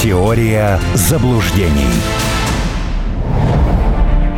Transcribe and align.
Теория 0.00 0.78
заблуждений. 0.94 1.90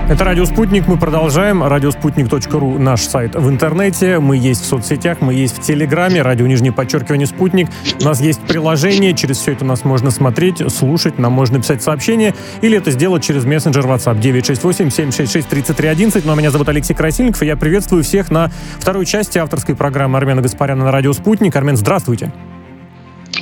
Это 0.08 0.24
«Радио 0.24 0.46
Спутник». 0.46 0.88
Мы 0.88 0.96
продолжаем. 0.96 1.62
Радиоспутник.ру– 1.62 2.78
наш 2.80 3.02
сайт 3.02 3.34
в 3.34 3.46
интернете. 3.50 4.20
Мы 4.20 4.38
есть 4.38 4.62
в 4.62 4.64
соцсетях, 4.64 5.18
мы 5.20 5.34
есть 5.34 5.58
в 5.58 5.60
Телеграме. 5.60 6.22
Радио 6.22 6.46
нижнее 6.46 6.72
подчеркивание 6.72 7.26
«Спутник». 7.26 7.68
У 8.00 8.04
нас 8.04 8.22
есть 8.22 8.40
приложение. 8.40 9.12
Через 9.12 9.36
все 9.36 9.52
это 9.52 9.66
нас 9.66 9.84
можно 9.84 10.10
смотреть, 10.10 10.62
слушать. 10.72 11.18
Нам 11.18 11.32
можно 11.32 11.58
писать 11.58 11.82
сообщения. 11.82 12.34
Или 12.62 12.78
это 12.78 12.90
сделать 12.90 13.22
через 13.22 13.44
мессенджер 13.44 13.84
WhatsApp 13.84 14.18
968-766-3311. 14.18 16.22
Ну, 16.24 16.32
а 16.32 16.36
меня 16.36 16.50
зовут 16.50 16.70
Алексей 16.70 16.94
Красильников, 16.94 17.42
и 17.42 17.46
я 17.46 17.58
приветствую 17.58 18.02
всех 18.02 18.30
на 18.30 18.50
второй 18.78 19.04
части 19.04 19.36
авторской 19.36 19.76
программы 19.76 20.16
Армена 20.16 20.40
Гаспаряна 20.40 20.86
на 20.86 20.90
«Радио 20.90 21.12
Спутник». 21.12 21.54
Армен, 21.54 21.76
здравствуйте. 21.76 22.32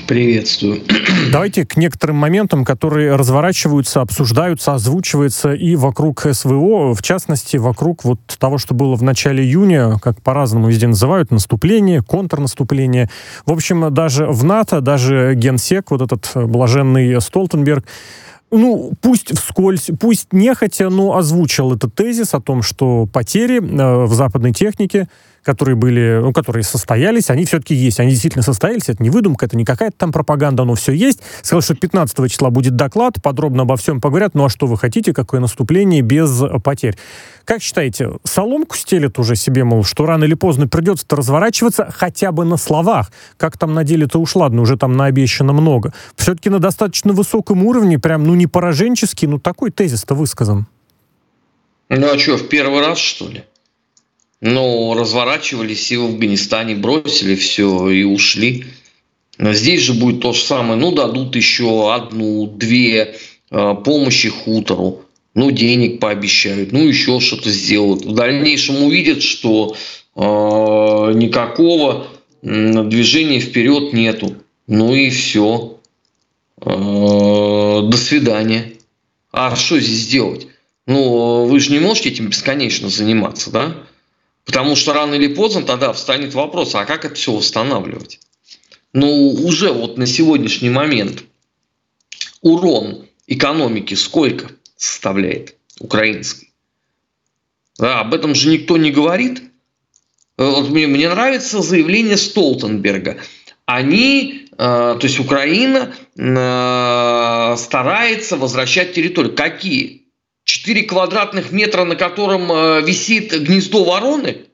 Приветствую. 0.06 0.82
Давайте 1.32 1.66
к 1.66 1.76
некоторым 1.76 2.16
моментам, 2.16 2.64
которые 2.64 3.16
разворачиваются, 3.16 4.00
обсуждаются, 4.00 4.74
озвучиваются 4.74 5.52
и 5.52 5.76
вокруг 5.76 6.26
СВО, 6.30 6.94
в 6.94 7.02
частности, 7.02 7.56
вокруг 7.56 8.04
вот 8.04 8.20
того, 8.38 8.58
что 8.58 8.74
было 8.74 8.94
в 8.94 9.02
начале 9.02 9.44
июня, 9.44 9.98
как 10.00 10.22
по-разному 10.22 10.68
везде 10.68 10.86
называют, 10.86 11.30
наступление, 11.30 12.02
контрнаступление. 12.02 13.10
В 13.44 13.52
общем, 13.52 13.92
даже 13.92 14.26
в 14.26 14.44
НАТО, 14.44 14.80
даже 14.80 15.34
генсек, 15.34 15.90
вот 15.90 16.02
этот 16.02 16.30
блаженный 16.34 17.20
Столтенберг, 17.20 17.84
ну, 18.50 18.92
пусть 19.00 19.36
вскользь, 19.38 19.90
пусть 20.00 20.32
нехотя, 20.32 20.88
но 20.88 21.16
озвучил 21.16 21.74
этот 21.74 21.94
тезис 21.94 22.32
о 22.32 22.40
том, 22.40 22.62
что 22.62 23.06
потери 23.06 23.58
э, 23.58 24.04
в 24.06 24.14
западной 24.14 24.52
технике 24.52 25.08
которые 25.48 25.76
были, 25.76 26.18
ну, 26.20 26.30
которые 26.34 26.62
состоялись, 26.62 27.30
они 27.30 27.46
все-таки 27.46 27.74
есть. 27.74 28.00
Они 28.00 28.10
действительно 28.10 28.42
состоялись, 28.42 28.90
это 28.90 29.02
не 29.02 29.08
выдумка, 29.08 29.46
это 29.46 29.56
не 29.56 29.64
какая-то 29.64 29.96
там 29.96 30.12
пропаганда, 30.12 30.64
оно 30.64 30.74
все 30.74 30.92
есть. 30.92 31.20
Сказал, 31.40 31.62
что 31.62 31.74
15 31.74 32.30
числа 32.30 32.50
будет 32.50 32.76
доклад, 32.76 33.14
подробно 33.22 33.62
обо 33.62 33.78
всем 33.78 33.98
поговорят. 33.98 34.34
Ну 34.34 34.44
а 34.44 34.50
что 34.50 34.66
вы 34.66 34.76
хотите, 34.76 35.14
какое 35.14 35.40
наступление 35.40 36.02
без 36.02 36.42
потерь? 36.62 36.98
Как 37.46 37.62
считаете, 37.62 38.10
соломку 38.24 38.76
стелят 38.76 39.18
уже 39.18 39.36
себе, 39.36 39.64
мол, 39.64 39.84
что 39.84 40.04
рано 40.04 40.24
или 40.24 40.34
поздно 40.34 40.68
придется-то 40.68 41.16
разворачиваться 41.16 41.90
хотя 41.96 42.30
бы 42.30 42.44
на 42.44 42.58
словах? 42.58 43.10
Как 43.38 43.56
там 43.56 43.72
на 43.72 43.84
деле-то 43.84 44.20
уж 44.20 44.36
ладно, 44.36 44.60
уже 44.60 44.76
там 44.76 44.98
наобещано 44.98 45.54
много. 45.54 45.94
Все-таки 46.14 46.50
на 46.50 46.58
достаточно 46.58 47.14
высоком 47.14 47.64
уровне, 47.64 47.98
прям, 47.98 48.24
ну 48.24 48.34
не 48.34 48.46
пораженческий, 48.46 49.26
ну 49.26 49.38
такой 49.38 49.70
тезис-то 49.70 50.14
высказан. 50.14 50.66
Ну 51.88 52.06
а 52.06 52.18
что, 52.18 52.36
в 52.36 52.50
первый 52.50 52.84
раз, 52.84 52.98
что 52.98 53.28
ли? 53.28 53.44
Но 54.40 54.94
разворачивались 54.94 55.90
и 55.90 55.96
в 55.96 56.04
Афганистане, 56.04 56.74
бросили 56.76 57.34
все 57.34 57.88
и 57.88 58.04
ушли. 58.04 58.66
Здесь 59.38 59.82
же 59.82 59.94
будет 59.94 60.20
то 60.20 60.32
же 60.32 60.40
самое. 60.40 60.78
Ну, 60.78 60.92
дадут 60.92 61.36
еще 61.36 61.92
одну, 61.94 62.46
две 62.46 63.16
э, 63.50 63.74
помощи 63.84 64.28
хутору. 64.28 65.02
Ну, 65.34 65.50
денег 65.50 66.00
пообещают, 66.00 66.72
ну, 66.72 66.86
еще 66.86 67.20
что-то 67.20 67.50
сделают. 67.50 68.04
В 68.04 68.12
дальнейшем 68.14 68.82
увидят, 68.82 69.22
что 69.22 69.76
э, 70.16 70.20
никакого 70.20 72.08
движения 72.42 73.40
вперед 73.40 73.92
нету. 73.92 74.36
Ну 74.66 74.94
и 74.94 75.10
все. 75.10 75.78
Э, 76.60 76.64
до 76.64 77.96
свидания. 77.96 78.72
А 79.32 79.54
что 79.54 79.78
здесь 79.78 80.08
делать? 80.08 80.48
Ну, 80.86 81.44
вы 81.44 81.60
же 81.60 81.70
не 81.72 81.78
можете 81.78 82.08
этим 82.08 82.28
бесконечно 82.28 82.88
заниматься, 82.88 83.50
да? 83.50 83.76
Потому 84.48 84.76
что 84.76 84.94
рано 84.94 85.12
или 85.12 85.28
поздно 85.28 85.62
тогда 85.62 85.92
встанет 85.92 86.32
вопрос, 86.32 86.74
а 86.74 86.86
как 86.86 87.04
это 87.04 87.14
все 87.16 87.32
восстанавливать? 87.32 88.18
Ну, 88.94 89.28
уже 89.44 89.70
вот 89.72 89.98
на 89.98 90.06
сегодняшний 90.06 90.70
момент 90.70 91.24
урон 92.40 93.06
экономики 93.26 93.92
сколько 93.92 94.50
составляет 94.74 95.54
украинской? 95.80 96.54
Да, 97.78 98.00
об 98.00 98.14
этом 98.14 98.34
же 98.34 98.48
никто 98.48 98.78
не 98.78 98.90
говорит. 98.90 99.42
Вот 100.38 100.70
мне, 100.70 100.86
мне 100.86 101.10
нравится 101.10 101.60
заявление 101.60 102.16
Столтенберга. 102.16 103.18
Они, 103.66 104.48
э, 104.50 104.56
то 104.56 105.00
есть 105.02 105.20
Украина 105.20 105.94
э, 106.16 107.56
старается 107.58 108.38
возвращать 108.38 108.94
территорию. 108.94 109.34
Какие? 109.34 110.07
4 110.48 110.82
квадратных 110.84 111.52
метра, 111.52 111.84
на 111.84 111.94
котором 111.94 112.50
э, 112.50 112.80
висит 112.80 113.38
гнездо 113.38 113.84
вороны, 113.84 114.46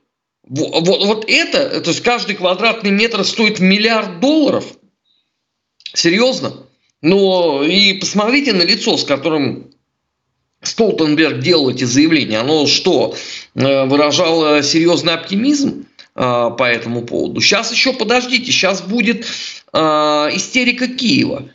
вот, 0.45 0.85
вот 0.85 1.25
это, 1.29 1.79
то 1.79 1.89
есть 1.89 2.03
каждый 2.03 2.35
квадратный 2.35 2.91
метр 2.91 3.23
стоит 3.23 3.59
миллиард 3.59 4.19
долларов. 4.19 4.65
Серьезно? 5.93 6.67
Но 7.01 7.63
и 7.63 7.93
посмотрите 7.93 8.51
на 8.51 8.63
лицо, 8.63 8.97
с 8.97 9.05
которым 9.05 9.71
Столтенберг 10.61 11.39
делал 11.39 11.69
эти 11.69 11.85
заявления. 11.85 12.39
Оно 12.39 12.67
что, 12.67 13.15
э, 13.55 13.85
выражало 13.85 14.61
серьезный 14.63 15.13
оптимизм 15.13 15.85
э, 16.13 16.19
по 16.19 16.63
этому 16.63 17.03
поводу? 17.03 17.39
Сейчас 17.39 17.71
еще 17.71 17.93
подождите, 17.93 18.51
сейчас 18.51 18.81
будет 18.81 19.25
истерика 19.73 20.87
Киева. 20.87 21.49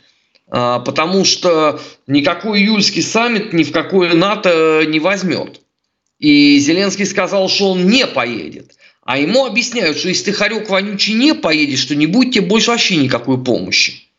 А, 0.53 0.79
потому 0.79 1.23
что 1.23 1.79
никакой 2.07 2.59
июльский 2.59 3.01
саммит 3.01 3.53
ни 3.53 3.63
в 3.63 3.71
какое 3.71 4.13
НАТО 4.13 4.83
не 4.85 4.99
возьмет. 4.99 5.61
И 6.19 6.59
Зеленский 6.59 7.05
сказал, 7.05 7.47
что 7.47 7.71
он 7.71 7.87
не 7.87 8.05
поедет. 8.05 8.75
А 9.03 9.17
ему 9.17 9.45
объясняют, 9.45 9.97
что 9.97 10.09
если 10.09 10.25
ты, 10.25 10.33
хорек 10.33 10.69
вонючий, 10.69 11.13
не 11.13 11.33
поедешь, 11.33 11.85
то 11.85 11.95
не 11.95 12.05
будет 12.05 12.33
тебе 12.33 12.45
больше 12.45 12.69
вообще 12.69 12.97
никакой 12.97 13.41
помощи. 13.41 14.09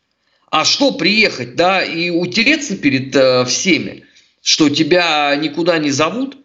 А 0.49 0.65
что 0.65 0.91
приехать, 0.91 1.55
да, 1.55 1.83
и 1.83 2.09
утереться 2.09 2.75
перед 2.75 3.15
э, 3.15 3.45
всеми, 3.45 4.03
что 4.41 4.69
тебя 4.69 5.35
никуда 5.35 5.77
не 5.77 5.91
зовут? 5.91 6.37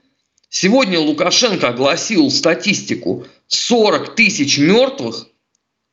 Сегодня 0.50 1.00
Лукашенко 1.00 1.68
огласил 1.68 2.30
статистику 2.30 3.26
40 3.48 4.14
тысяч 4.14 4.58
мертвых 4.58 5.26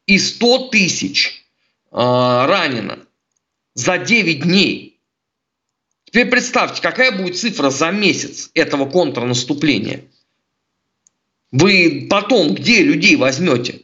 и 0.06 0.20
100 0.20 0.68
тысяч 0.68 1.46
э, 1.92 1.96
ранено 1.96 3.05
за 3.76 3.98
9 3.98 4.42
дней. 4.42 5.00
Теперь 6.06 6.28
представьте, 6.28 6.82
какая 6.82 7.12
будет 7.12 7.38
цифра 7.38 7.70
за 7.70 7.92
месяц 7.92 8.50
этого 8.54 8.90
контрнаступления. 8.90 10.06
Вы 11.52 12.08
потом 12.10 12.56
где 12.56 12.82
людей 12.82 13.18
возьмете? 13.18 13.82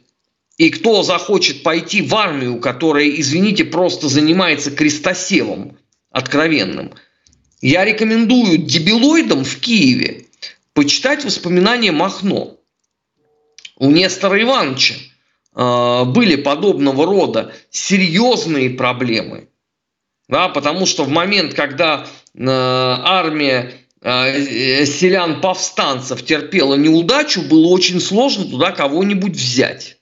И 0.56 0.70
кто 0.70 1.02
захочет 1.02 1.62
пойти 1.62 2.02
в 2.02 2.14
армию, 2.14 2.58
которая, 2.58 3.08
извините, 3.08 3.64
просто 3.64 4.08
занимается 4.08 4.70
крестосевом 4.70 5.76
откровенным? 6.10 6.92
Я 7.60 7.84
рекомендую 7.84 8.58
дебилоидам 8.58 9.44
в 9.44 9.58
Киеве 9.60 10.26
почитать 10.72 11.24
воспоминания 11.24 11.92
Махно. 11.92 12.58
У 13.76 13.90
Нестора 13.90 14.40
Ивановича 14.40 14.94
э, 15.54 16.04
были 16.06 16.36
подобного 16.36 17.04
рода 17.04 17.54
серьезные 17.70 18.70
проблемы– 18.70 19.48
да, 20.28 20.48
потому 20.48 20.86
что 20.86 21.04
в 21.04 21.08
момент, 21.08 21.54
когда 21.54 22.06
э, 22.34 22.44
армия 22.46 23.72
э, 24.00 24.84
селян-повстанцев 24.84 26.24
терпела 26.24 26.74
неудачу, 26.74 27.42
было 27.42 27.68
очень 27.68 28.00
сложно 28.00 28.44
туда 28.44 28.72
кого-нибудь 28.72 29.34
взять. 29.34 29.98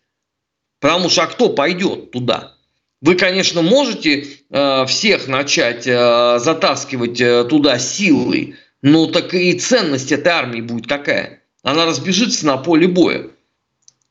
Потому 0.80 1.08
что 1.10 1.22
а 1.22 1.26
кто 1.26 1.50
пойдет 1.50 2.10
туда? 2.10 2.54
Вы, 3.02 3.14
конечно, 3.14 3.62
можете 3.62 4.26
э, 4.50 4.86
всех 4.86 5.26
начать 5.26 5.86
э, 5.86 6.38
затаскивать 6.38 7.20
э, 7.20 7.44
туда 7.44 7.78
силой, 7.78 8.56
но 8.82 9.06
так 9.06 9.32
и 9.34 9.58
ценность 9.58 10.12
этой 10.12 10.32
армии 10.32 10.60
будет 10.60 10.86
какая? 10.86 11.42
Она 11.62 11.86
разбежится 11.86 12.46
на 12.46 12.56
поле 12.58 12.88
боя. 12.88 13.28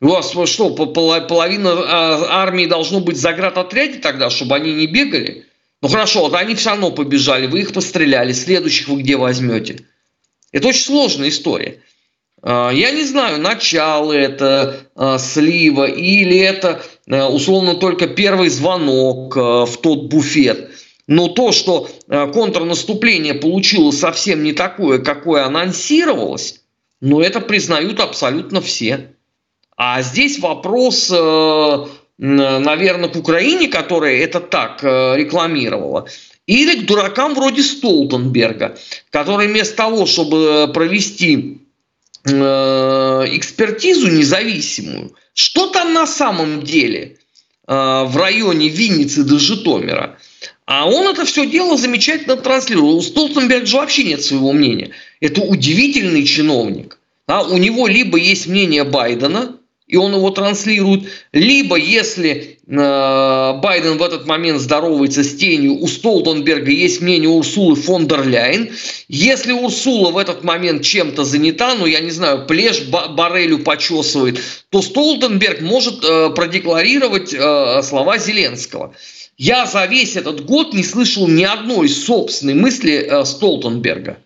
У 0.02 0.08
вас 0.08 0.32
что, 0.50 0.70
половина 0.70 1.72
а, 1.72 2.42
армии 2.44 2.66
должно 2.66 3.02
быть 3.02 3.18
за 3.18 3.32
отряде 3.32 4.00
тогда, 4.00 4.30
чтобы 4.30 4.56
они 4.56 4.74
не 4.74 4.88
бегали? 4.88 5.46
Ну 5.82 5.88
хорошо, 5.88 6.22
вот 6.22 6.34
они 6.36 6.56
все 6.56 6.72
равно 6.72 6.92
побежали, 6.92 7.48
вы 7.48 7.62
их 7.62 7.74
постреляли, 7.74 8.34
следующих 8.34 8.90
вы 8.90 9.02
где 9.02 9.16
возьмете? 9.16 9.86
Это 10.52 10.68
очень 10.68 10.84
сложная 10.84 11.30
история. 11.30 11.82
А, 12.42 12.72
я 12.72 12.92
не 12.92 13.04
знаю, 13.04 13.40
начало 13.40 14.12
это 14.12 14.88
а, 14.96 15.18
слива 15.18 15.86
или 15.86 16.38
это 16.38 16.84
а, 17.10 17.30
условно 17.30 17.76
только 17.76 18.08
первый 18.08 18.50
звонок 18.50 19.36
в 19.36 19.78
тот 19.82 20.10
буфет. 20.10 20.72
Но 21.08 21.28
то, 21.28 21.52
что 21.52 21.90
контрнаступление 22.08 23.34
получило 23.34 23.90
совсем 23.90 24.44
не 24.44 24.54
такое, 24.54 25.00
какое 25.00 25.44
анонсировалось, 25.44 26.62
ну 27.02 27.20
это 27.20 27.40
признают 27.40 28.00
абсолютно 28.00 28.62
все. 28.62 29.16
А 29.76 30.04
здесь 30.04 30.38
вопрос 30.38 31.12
наверное, 32.20 33.10
к 33.10 33.16
Украине, 33.16 33.70
которая 33.70 34.18
это 34.18 34.42
так 34.42 34.84
э, 34.84 35.16
рекламировала, 35.16 36.08
или 36.48 36.82
к 36.82 36.86
дуракам 36.86 37.34
вроде 37.34 37.64
Столтенберга, 37.64 38.78
который 39.10 39.48
вместо 39.48 39.78
того, 39.78 40.06
чтобы 40.06 40.70
провести 40.74 41.62
э, 42.26 42.30
экспертизу 42.32 44.10
независимую, 44.12 45.16
что 45.34 45.68
там 45.68 45.94
на 45.94 46.06
самом 46.06 46.64
деле 46.64 47.20
э, 47.68 47.74
в 47.74 48.18
районе 48.18 48.68
Винницы 48.68 49.24
до 49.24 49.40
Житомира, 49.40 50.18
А 50.66 50.90
он 50.90 51.08
это 51.08 51.24
все 51.24 51.46
дело 51.46 51.78
замечательно 51.78 52.36
транслировал. 52.36 52.98
У 52.98 53.02
Столтенберга 53.02 53.66
же 53.66 53.78
вообще 53.78 54.04
нет 54.04 54.22
своего 54.22 54.52
мнения. 54.52 54.92
Это 55.22 55.42
удивительный 55.42 56.26
чиновник. 56.26 57.00
А 57.28 57.44
у 57.44 57.58
него 57.58 57.88
либо 57.88 58.18
есть 58.18 58.48
мнение 58.48 58.84
Байдена, 58.84 59.59
и 59.90 59.98
он 59.98 60.14
его 60.14 60.30
транслирует, 60.30 61.10
либо 61.34 61.76
если 61.76 62.60
э, 62.68 62.70
Байден 62.70 63.98
в 63.98 64.04
этот 64.04 64.28
момент 64.28 64.62
здоровается 64.62 65.24
с 65.24 65.36
тенью, 65.36 65.82
у 65.82 65.88
Столтенберга 65.88 66.70
есть 66.70 67.02
мнение 67.02 67.28
Урсулы 67.28 67.76
фон 67.76 68.08
дер 68.08 68.26
Ляйен. 68.26 68.70
Если 69.08 69.52
Урсула 69.52 70.12
в 70.12 70.18
этот 70.20 70.44
момент 70.44 70.84
чем-то 70.84 71.24
занята, 71.24 71.74
ну 71.74 71.88
я 71.88 72.02
не 72.02 72.12
знаю, 72.12 72.46
плешь 72.46 72.84
Барелю 72.84 73.60
почесывает, 73.60 74.40
то 74.70 74.84
Столтенберг 74.84 75.62
может 75.62 76.06
э, 76.06 76.30
продекларировать 76.36 77.34
э, 77.34 77.82
слова 77.82 78.20
Зеленского. 78.20 78.94
Я 79.38 79.66
за 79.66 79.86
весь 79.86 80.16
этот 80.16 80.46
год 80.46 80.72
не 80.76 80.84
слышал 80.84 81.28
ни 81.28 81.44
одной 81.44 81.90
собственной 81.90 82.54
мысли 82.54 82.94
э, 82.94 83.26
Столтенберга. 83.26 84.20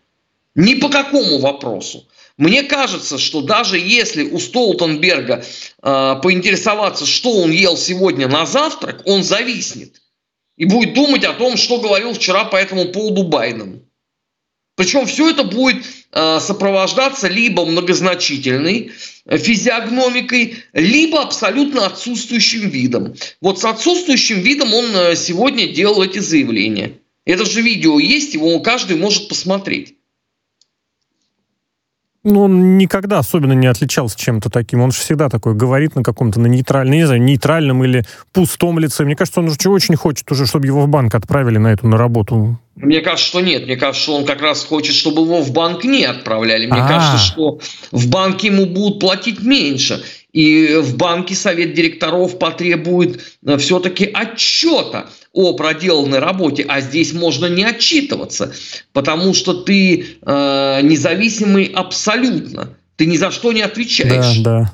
Ни 0.56 0.76
по 0.76 0.90
какому 0.90 1.40
вопросу. 1.40 2.06
Мне 2.38 2.64
кажется, 2.64 3.20
что 3.20 3.42
даже 3.42 3.78
если 3.78 4.24
у 4.24 4.40
Столтенберга 4.40 5.44
э, 5.44 6.16
поинтересоваться, 6.24 7.06
что 7.06 7.32
он 7.32 7.52
ел 7.52 7.78
сегодня 7.78 8.28
на 8.28 8.46
завтрак, 8.46 9.02
он 9.06 9.24
зависнет 9.24 10.02
и 10.58 10.66
будет 10.66 10.94
думать 10.94 11.24
о 11.26 11.34
том, 11.34 11.58
что 11.58 11.80
говорил 11.80 12.14
вчера 12.14 12.46
по 12.46 12.56
этому 12.56 12.86
поводу 12.86 13.24
Байден. 13.24 13.84
Причем 14.76 15.06
все 15.06 15.30
это 15.30 15.44
будет 15.44 15.86
э, 16.12 16.40
сопровождаться 16.40 17.28
либо 17.28 17.64
многозначительной 17.66 18.92
э, 19.26 19.38
физиогномикой, 19.38 20.64
либо 20.74 21.22
абсолютно 21.22 21.86
отсутствующим 21.86 22.70
видом. 22.70 23.14
Вот 23.40 23.60
с 23.60 23.66
отсутствующим 23.66 24.40
видом 24.40 24.74
он 24.74 24.86
э, 24.96 25.16
сегодня 25.16 25.68
делал 25.68 26.02
эти 26.02 26.18
заявления. 26.18 26.94
Это 27.26 27.46
же 27.46 27.62
видео 27.62 28.00
есть, 28.00 28.34
его 28.34 28.60
каждый 28.62 28.98
может 28.98 29.30
посмотреть. 29.30 29.96
Ну, 32.26 32.44
он 32.44 32.78
никогда 32.78 33.20
особенно 33.20 33.52
не 33.52 33.68
отличался 33.68 34.18
чем-то 34.18 34.50
таким. 34.50 34.80
Он 34.82 34.92
же 34.92 35.00
всегда 35.00 35.28
такой 35.28 35.56
говорит 35.56 35.96
на 35.96 36.04
каком-то 36.04 36.40
на 36.40 36.48
нейтральном, 36.48 36.96
не 36.96 37.06
знаю, 37.06 37.22
нейтральном 37.22 37.84
или 37.84 38.06
пустом 38.32 38.80
лице. 38.80 39.04
Мне 39.04 39.18
кажется, 39.18 39.42
он 39.42 39.48
уже 39.48 39.70
очень 39.70 39.98
хочет 39.98 40.32
уже, 40.32 40.46
чтобы 40.46 40.66
его 40.66 40.84
в 40.84 40.88
банк 40.88 41.14
отправили 41.16 41.58
на 41.58 41.74
эту 41.74 41.88
на 41.88 41.98
работу. 41.98 42.58
Мне 42.76 43.02
кажется, 43.02 43.28
что 43.28 43.42
нет. 43.42 43.66
Мне 43.66 43.76
кажется, 43.76 44.04
что 44.04 44.16
он 44.16 44.26
как 44.26 44.42
раз 44.42 44.64
хочет, 44.64 44.96
чтобы 44.96 45.24
его 45.24 45.42
в 45.42 45.52
банк 45.52 45.84
не 45.84 46.06
отправляли. 46.06 46.66
Мне 46.66 46.80
А-а-а. 46.80 46.88
кажется, 46.88 47.18
что 47.18 47.60
в 47.92 48.10
банке 48.10 48.48
ему 48.48 48.68
будут 48.68 49.02
платить 49.02 49.42
меньше. 49.44 50.02
И 50.32 50.78
в 50.78 50.96
банке 50.98 51.36
совет 51.36 51.74
директоров 51.74 52.40
потребует 52.40 53.22
э, 53.46 53.58
все-таки 53.58 54.06
отчета 54.06 55.10
о 55.34 55.54
проделанной 55.54 56.20
работе, 56.20 56.64
а 56.68 56.80
здесь 56.80 57.12
можно 57.12 57.48
не 57.48 57.64
отчитываться, 57.64 58.54
потому 58.94 59.34
что 59.34 59.54
ты 59.54 60.06
э, 60.22 60.80
независимый 60.84 61.66
абсолютно, 61.66 62.78
ты 62.96 63.08
ни 63.08 63.18
за 63.18 63.32
что 63.32 63.52
не 63.52 63.62
отвечаешь. 63.62 64.38
Да, 64.38 64.62
да. 64.62 64.74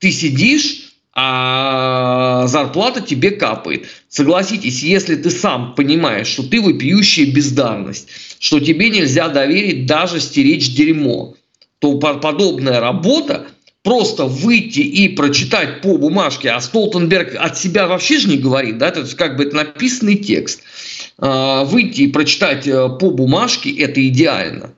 Ты 0.00 0.10
сидишь, 0.10 0.92
а 1.14 2.46
зарплата 2.48 3.00
тебе 3.00 3.30
капает. 3.30 3.86
Согласитесь, 4.08 4.82
если 4.82 5.14
ты 5.14 5.30
сам 5.30 5.74
понимаешь, 5.76 6.26
что 6.26 6.42
ты 6.42 6.60
вопиющая 6.60 7.32
бездарность, 7.32 8.08
что 8.40 8.58
тебе 8.58 8.90
нельзя 8.90 9.28
доверить 9.28 9.86
даже 9.86 10.18
стеречь 10.20 10.74
дерьмо, 10.74 11.36
то 11.78 11.98
подобная 11.98 12.80
работа 12.80 13.41
просто 13.82 14.26
выйти 14.26 14.80
и 14.80 15.08
прочитать 15.08 15.80
по 15.80 15.96
бумажке, 15.96 16.50
а 16.50 16.60
Столтенберг 16.60 17.34
от 17.38 17.58
себя 17.58 17.86
вообще 17.86 18.18
же 18.18 18.28
не 18.28 18.38
говорит, 18.38 18.78
да, 18.78 18.88
это 18.88 19.04
как 19.16 19.36
бы 19.36 19.44
это 19.44 19.56
написанный 19.56 20.16
текст. 20.16 20.62
А, 21.18 21.64
выйти 21.64 22.02
и 22.02 22.08
прочитать 22.08 22.66
э, 22.66 22.88
по 22.88 23.10
бумажке– 23.10 23.70
это 23.78 24.06
идеально. 24.06 24.72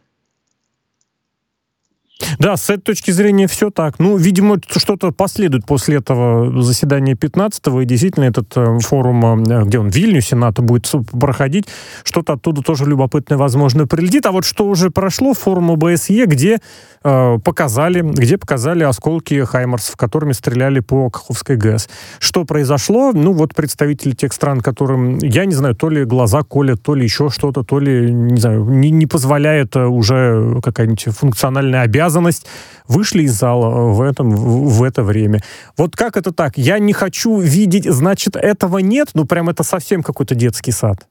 Да, 2.39 2.57
с 2.57 2.71
этой 2.71 2.83
точки 2.83 3.11
зрения 3.11 3.47
все 3.47 3.71
так. 3.71 3.99
Ну, 3.99 4.17
видимо, 4.17 4.59
что-то 4.69 5.13
последует 5.13 5.67
после 5.67 5.97
этого 5.97 6.63
заседания 6.63 7.15
15-го, 7.15 7.81
и 7.81 7.85
действительно 7.85 8.25
этот 8.25 8.53
э, 8.57 8.79
форум, 8.81 9.45
э, 9.45 9.65
где 9.65 9.79
он 9.79 9.91
в 9.91 9.95
Вильнюсе, 9.95 10.37
НАТО 10.37 10.63
будет 10.63 10.91
проходить, 11.13 11.67
что-то 12.03 12.35
оттуда 12.35 12.63
тоже 12.63 12.85
любопытное, 12.87 13.39
возможно, 13.39 13.87
прилетит. 13.87 14.27
А 14.27 14.33
вот 14.33 14.45
что 14.45 14.67
уже 14.67 14.91
прошло, 14.91 15.35
форум 15.35 15.71
ОБСЕ, 15.73 16.27
где 16.27 16.59
э, 17.03 17.39
показали, 17.45 18.01
где 18.01 18.39
показали 18.39 18.85
осколки 18.85 19.45
Хаймарсов, 19.45 19.97
которыми 19.97 20.33
стреляли 20.33 20.81
по 20.81 21.11
Каховской 21.11 21.57
ГЭС. 21.57 21.89
Что 22.19 22.45
произошло? 22.45 23.13
Ну, 23.13 23.33
вот 23.33 23.55
представители 23.55 24.13
тех 24.13 24.33
стран, 24.33 24.61
которым, 24.61 25.19
я 25.19 25.45
не 25.45 25.55
знаю, 25.55 25.75
то 25.75 25.89
ли 25.89 26.05
глаза 26.05 26.43
колят, 26.43 26.83
то 26.83 26.95
ли 26.95 27.05
еще 27.05 27.31
что-то, 27.31 27.63
то 27.63 27.79
ли, 27.79 28.13
не 28.13 28.41
знаю, 28.41 28.65
не, 28.65 28.91
не 28.91 29.07
позволяет 29.07 29.77
э, 29.77 29.85
уже 29.85 30.61
какая-нибудь 30.63 31.07
функциональная 31.17 31.83
обязанность 31.83 32.24
обязанность, 32.25 32.47
вышли 32.89 33.23
из 33.23 33.33
зала 33.33 33.93
в, 33.93 34.01
этом, 34.01 34.31
в, 34.31 34.79
в 34.79 34.83
это 34.83 35.03
время. 35.03 35.43
Вот 35.77 35.97
как 35.97 36.17
это 36.17 36.33
так? 36.33 36.59
Я 36.59 36.79
не 36.79 36.93
хочу 36.93 37.39
видеть, 37.39 37.85
значит, 37.85 38.37
этого 38.37 38.79
нет? 38.79 39.11
Ну, 39.15 39.25
прям 39.25 39.49
это 39.49 39.63
совсем 39.63 40.03
какой-то 40.03 40.35
детский 40.35 40.73
сад. 40.73 41.07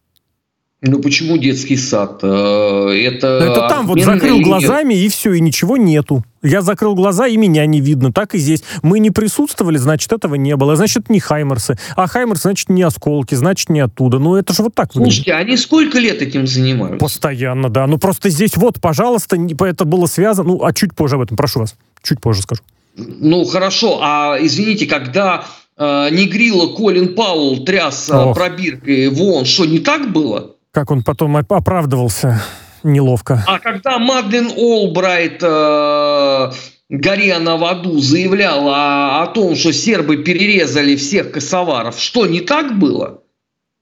Ну 0.85 0.99
почему 0.99 1.37
детский 1.37 1.77
сад? 1.77 2.19
Э, 2.23 2.89
это, 2.89 3.27
это 3.27 3.67
там 3.69 3.87
вот 3.87 4.01
закрыл 4.01 4.35
или... 4.35 4.43
глазами 4.43 4.93
и 4.93 5.07
все, 5.07 5.31
и 5.31 5.39
ничего 5.39 5.77
нету. 5.77 6.25
Я 6.41 6.61
закрыл 6.61 6.93
глаза, 6.93 7.25
и 7.25 7.37
меня 7.37 7.65
не 7.65 7.79
видно. 7.79 8.11
Так 8.11 8.35
и 8.35 8.37
здесь. 8.37 8.63
Мы 8.81 8.99
не 8.99 9.09
присутствовали, 9.09 9.77
значит, 9.77 10.11
этого 10.11 10.35
не 10.35 10.57
было. 10.57 10.75
Значит, 10.75 11.09
не 11.09 11.21
Хаймерсы. 11.21 11.77
А 11.95 12.05
Хаймерс, 12.05 12.41
значит, 12.41 12.67
не 12.67 12.83
осколки, 12.83 13.33
значит, 13.33 13.69
не 13.69 13.79
оттуда. 13.79 14.19
Ну, 14.19 14.35
это 14.35 14.53
же 14.53 14.61
вот 14.61 14.75
так 14.75 14.91
Слушайте, 14.91 15.31
выглядит. 15.31 15.47
они 15.47 15.55
сколько 15.55 15.99
лет 15.99 16.21
этим 16.21 16.45
занимаются? 16.45 16.99
Постоянно, 16.99 17.69
да. 17.69 17.87
Ну, 17.87 17.97
просто 17.97 18.29
здесь 18.29 18.57
вот, 18.57 18.81
пожалуйста, 18.81 19.37
это 19.37 19.85
было 19.85 20.05
связано... 20.05 20.49
Ну, 20.49 20.65
а 20.65 20.73
чуть 20.73 20.93
позже 20.93 21.15
об 21.15 21.21
этом, 21.21 21.37
прошу 21.37 21.61
вас. 21.61 21.77
Чуть 22.01 22.19
позже 22.19 22.41
скажу. 22.41 22.61
Ну, 22.97 23.45
хорошо. 23.45 23.99
А, 24.01 24.37
извините, 24.41 24.85
когда 24.85 25.45
э, 25.77 26.09
Негрила 26.11 26.75
Колин 26.75 27.15
Паул 27.15 27.63
тряс 27.63 28.09
э, 28.11 28.33
пробиркой 28.33 29.07
в 29.07 29.21
ООН, 29.21 29.45
что, 29.45 29.63
не 29.63 29.79
так 29.79 30.11
было? 30.11 30.52
Как 30.73 30.89
он 30.89 31.03
потом 31.03 31.37
оправдывался 31.37 32.41
неловко. 32.81 33.43
А 33.47 33.59
когда 33.59 33.99
Мадлен 33.99 34.51
Олбрайт, 34.57 35.37
э, 35.43 36.51
горя 36.89 37.39
на 37.39 37.57
воду, 37.57 37.99
заявляла 37.99 39.19
о, 39.19 39.23
о 39.23 39.27
том, 39.27 39.55
что 39.55 39.71
сербы 39.71 40.17
перерезали 40.17 40.95
всех 40.95 41.31
косоваров, 41.31 41.99
что 41.99 42.25
не 42.25 42.41
так 42.41 42.79
было? 42.79 43.21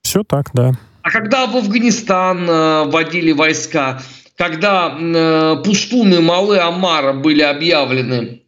Все 0.03 0.23
так, 0.23 0.49
да. 0.53 0.73
А 1.01 1.09
когда 1.09 1.47
в 1.47 1.55
Афганистан 1.55 2.49
э, 2.49 2.83
вводили 2.83 3.31
войска, 3.31 4.01
когда 4.35 4.93
э, 4.99 5.63
пустуны 5.63 6.19
Малы 6.19 6.59
Амара 6.59 7.13
были 7.13 7.41
объявлены 7.41 8.41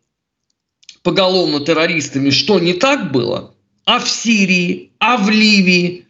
поголовно 1.02 1.62
террористами, 1.62 2.30
что 2.30 2.60
не 2.60 2.74
так 2.74 3.14
было? 3.14 3.54
А 3.86 4.00
в 4.00 4.10
Сирии, 4.10 4.92
а 5.00 5.16
в 5.16 5.30
Ливии, 5.30 6.03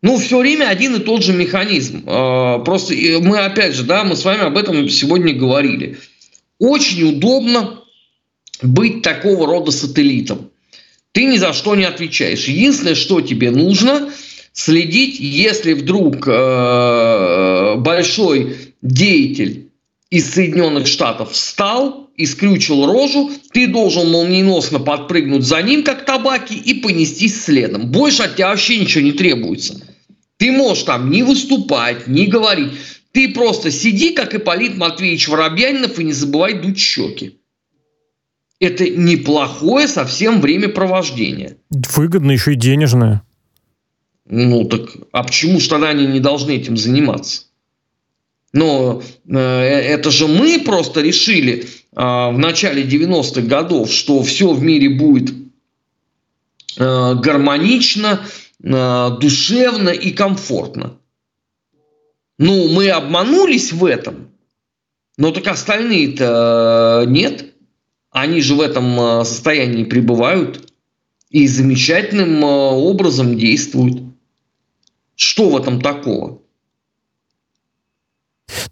ну, 0.00 0.18
все 0.18 0.38
время 0.38 0.68
один 0.68 0.94
и 0.96 1.00
тот 1.00 1.24
же 1.24 1.32
механизм. 1.32 2.04
А, 2.06 2.58
просто 2.60 2.94
мы, 2.94 3.38
опять 3.38 3.74
же, 3.74 3.82
да, 3.82 4.04
мы 4.04 4.16
с 4.16 4.24
вами 4.24 4.42
об 4.42 4.56
этом 4.56 4.88
сегодня 4.88 5.34
говорили. 5.34 5.98
Очень 6.58 7.08
удобно 7.08 7.80
быть 8.62 9.02
такого 9.02 9.46
рода 9.46 9.70
сателлитом. 9.70 10.50
Ты 11.12 11.24
ни 11.24 11.36
за 11.36 11.52
что 11.52 11.74
не 11.74 11.84
отвечаешь. 11.84 12.44
Единственное, 12.44 12.94
что 12.94 13.20
тебе 13.20 13.50
нужно, 13.50 14.12
следить, 14.52 15.18
если 15.18 15.72
вдруг 15.72 16.28
э, 16.28 17.74
большой 17.78 18.56
деятель 18.82 19.70
из 20.10 20.32
Соединенных 20.32 20.86
Штатов 20.86 21.32
встал 21.32 22.10
и 22.16 22.26
скрючил 22.26 22.86
рожу, 22.86 23.30
ты 23.52 23.66
должен 23.66 24.10
молниеносно 24.10 24.80
подпрыгнуть 24.80 25.44
за 25.44 25.62
ним, 25.62 25.82
как 25.82 26.04
табаки, 26.04 26.54
и 26.54 26.74
понестись 26.74 27.44
следом. 27.44 27.90
Больше 27.90 28.22
от 28.24 28.36
тебя 28.36 28.48
вообще 28.48 28.78
ничего 28.78 29.04
не 29.04 29.12
требуется. 29.12 29.80
Ты 30.38 30.52
можешь 30.52 30.84
там 30.84 31.10
не 31.10 31.22
выступать, 31.22 32.06
не 32.06 32.26
говорить. 32.26 32.72
Ты 33.12 33.32
просто 33.32 33.70
сиди, 33.70 34.12
как 34.12 34.34
Ипполит 34.34 34.76
Матвеевич 34.76 35.28
Воробьянинов, 35.28 35.98
и 35.98 36.04
не 36.04 36.12
забывай 36.12 36.54
дуть 36.54 36.78
щеки. 36.78 37.38
Это 38.60 38.88
неплохое 38.88 39.86
совсем 39.86 40.40
времяпровождение. 40.40 41.58
Выгодно 41.70 42.32
еще 42.32 42.52
и 42.52 42.56
денежное. 42.56 43.22
Ну 44.26 44.64
так, 44.64 44.90
а 45.12 45.24
почему 45.24 45.58
же 45.58 45.68
тогда 45.68 45.88
они 45.88 46.06
не 46.06 46.20
должны 46.20 46.52
этим 46.52 46.76
заниматься? 46.76 47.42
Но 48.52 49.02
э, 49.28 49.38
это 49.38 50.10
же 50.10 50.26
мы 50.26 50.60
просто 50.60 51.00
решили 51.00 51.64
э, 51.64 51.66
в 51.96 52.36
начале 52.36 52.82
90-х 52.84 53.42
годов, 53.42 53.90
что 53.90 54.22
все 54.22 54.52
в 54.52 54.62
мире 54.62 54.90
будет 54.90 55.34
э, 56.76 57.14
гармонично, 57.14 58.20
Э, 58.62 59.10
душевно 59.20 59.90
и 59.90 60.10
комфортно. 60.10 60.98
Ну, 62.38 62.68
мы 62.68 62.90
обманулись 62.90 63.72
в 63.72 63.84
этом, 63.84 64.30
но 65.16 65.32
так 65.32 65.46
остальные-то 65.46 67.04
э, 67.04 67.10
нет. 67.10 67.54
Они 68.10 68.40
же 68.40 68.54
в 68.54 68.60
этом 68.60 68.98
э, 69.00 69.24
состоянии 69.24 69.84
пребывают 69.84 70.72
и 71.30 71.46
замечательным 71.46 72.42
образом 72.42 73.36
действуют. 73.36 74.02
Что 75.14 75.50
в 75.50 75.56
этом 75.56 75.80
такого? 75.80 76.40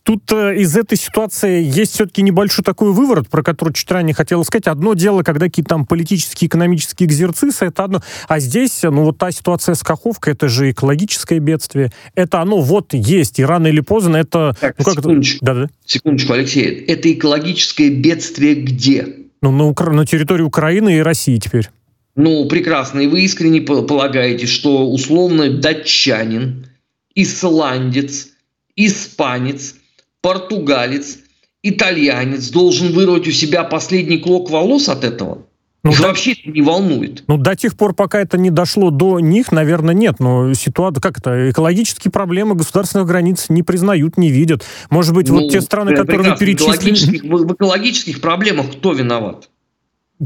Тут 0.07 0.31
э, 0.31 0.57
из 0.59 0.77
этой 0.77 0.97
ситуации 0.97 1.61
есть 1.61 1.95
все-таки 1.95 2.23
небольшой 2.23 2.65
такой 2.65 2.93
выворот, 2.93 3.29
про 3.29 3.43
который 3.43 3.75
чуть 3.75 3.91
ранее 3.91 4.15
хотела 4.15 4.45
сказать. 4.45 4.69
Одно 4.69 4.95
дело, 4.95 5.25
когда 5.25 5.47
какие-то 5.47 5.71
там 5.71 5.85
политические, 5.85 6.47
экономические 6.47 7.09
экзерцисы, 7.09 7.65
это 7.65 7.83
одно. 7.83 8.03
А 8.29 8.39
здесь, 8.39 8.85
ну 8.85 9.03
вот 9.03 9.19
та 9.19 9.33
ситуация 9.33 9.75
с 9.75 9.83
Каховкой, 9.83 10.35
это 10.35 10.49
же 10.49 10.71
экологическое 10.71 11.41
бедствие. 11.41 11.91
Это 12.15 12.41
оно 12.41 12.61
вот 12.61 12.95
есть, 12.95 13.41
и 13.41 13.45
рано 13.45 13.67
или 13.67 13.81
поздно 13.81 14.19
это... 14.19 14.57
Так, 14.61 14.77
ну, 14.79 14.85
как 14.85 14.95
секундочку, 14.95 15.45
это... 15.45 15.55
Да, 15.55 15.61
да. 15.63 15.69
секундочку, 15.85 16.33
Алексей. 16.35 16.67
Это 16.67 17.13
экологическое 17.13 17.91
бедствие 17.91 18.55
где? 18.55 19.09
Ну, 19.43 19.51
на, 19.51 19.67
Укра... 19.67 19.93
на 19.93 20.07
территории 20.07 20.45
Украины 20.45 20.99
и 20.99 21.01
России 21.01 21.39
теперь. 21.39 21.69
Ну, 22.15 22.47
прекрасно. 22.47 23.01
И 23.01 23.09
вы 23.09 23.23
искренне 23.23 23.61
полагаете, 23.61 24.47
что 24.47 24.89
условно 24.89 25.51
датчанин, 25.51 26.69
исландец, 27.17 28.29
испанец, 28.77 29.75
португалец, 30.23 31.19
итальянец 31.63 32.51
должен 32.51 32.93
вырвать 32.93 33.27
у 33.29 33.33
себя 33.33 33.65
последний 33.65 34.19
клок 34.19 34.51
волос 34.51 34.89
от 34.89 35.05
этого? 35.05 35.47
Ну, 35.87 35.93
Их 35.93 36.01
да, 36.01 36.09
вообще 36.09 36.33
это 36.33 36.51
не 36.51 36.63
волнует. 36.63 37.23
Ну, 37.29 37.37
до 37.37 37.55
тех 37.55 37.77
пор, 37.77 37.95
пока 37.95 38.21
это 38.21 38.37
не 38.37 38.51
дошло 38.51 38.91
до 38.91 39.21
них, 39.21 39.53
наверное, 39.53 39.95
нет. 39.95 40.19
Но 40.19 40.53
ситуация, 40.53 41.01
как 41.01 41.19
это, 41.19 41.49
экологические 41.51 42.11
проблемы 42.11 42.57
государственных 42.57 43.07
границ 43.07 43.47
не 43.49 43.63
признают, 43.63 44.19
не 44.19 44.31
видят. 44.31 44.65
Может 44.91 45.15
быть, 45.15 45.29
ну, 45.29 45.43
вот 45.43 45.53
те 45.53 45.61
страны, 45.61 45.95
которые 45.95 46.33
вы 46.33 46.37
перечислили... 46.37 47.21
В 47.21 47.53
экологических 47.53 48.21
проблемах 48.21 48.73
кто 48.73 48.95
виноват? 48.95 49.49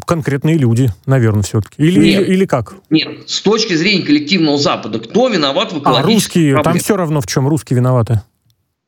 Конкретные 0.06 0.56
люди, 0.56 0.88
наверное, 1.04 1.42
все-таки. 1.42 1.82
Или, 1.82 1.98
нет, 1.98 2.22
или, 2.22 2.32
или 2.36 2.46
как? 2.46 2.76
Нет, 2.88 3.28
с 3.28 3.42
точки 3.42 3.74
зрения 3.74 4.02
коллективного 4.02 4.56
Запада, 4.56 4.98
кто 4.98 5.28
виноват 5.28 5.72
в 5.72 5.76
а, 5.76 5.78
экологических 5.80 6.06
а, 6.06 6.14
русские, 6.14 6.54
проблемах? 6.54 6.64
там 6.64 6.78
все 6.78 6.96
равно 6.96 7.20
в 7.20 7.26
чем 7.26 7.48
русские 7.48 7.76
виноваты. 7.76 8.22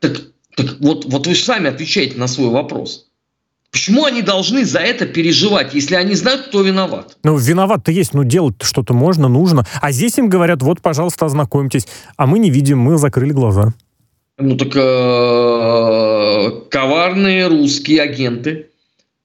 Так, 0.00 0.22
так 0.56 0.76
вот, 0.80 1.04
вот 1.06 1.26
вы 1.26 1.34
же 1.34 1.42
сами 1.42 1.68
отвечаете 1.68 2.18
на 2.18 2.26
свой 2.28 2.50
вопрос. 2.50 3.06
Почему 3.70 4.04
они 4.04 4.20
должны 4.20 4.66
за 4.66 4.80
это 4.80 5.06
переживать, 5.06 5.72
если 5.72 5.94
они 5.94 6.14
знают, 6.14 6.42
кто 6.48 6.60
виноват? 6.60 7.16
Ну, 7.24 7.38
виноват-то 7.38 7.90
есть, 7.90 8.12
но 8.12 8.22
делать 8.22 8.56
что-то 8.60 8.92
можно, 8.92 9.28
нужно. 9.28 9.66
А 9.80 9.92
здесь 9.92 10.18
им 10.18 10.28
говорят, 10.28 10.62
вот, 10.62 10.82
пожалуйста, 10.82 11.24
ознакомьтесь. 11.24 11.86
А 12.18 12.26
мы 12.26 12.38
не 12.38 12.50
видим, 12.50 12.78
мы 12.78 12.98
закрыли 12.98 13.32
глаза. 13.32 13.72
Ну, 14.36 14.58
так 14.58 14.76
э, 14.76 16.50
коварные 16.68 17.46
русские 17.46 18.02
агенты 18.02 18.68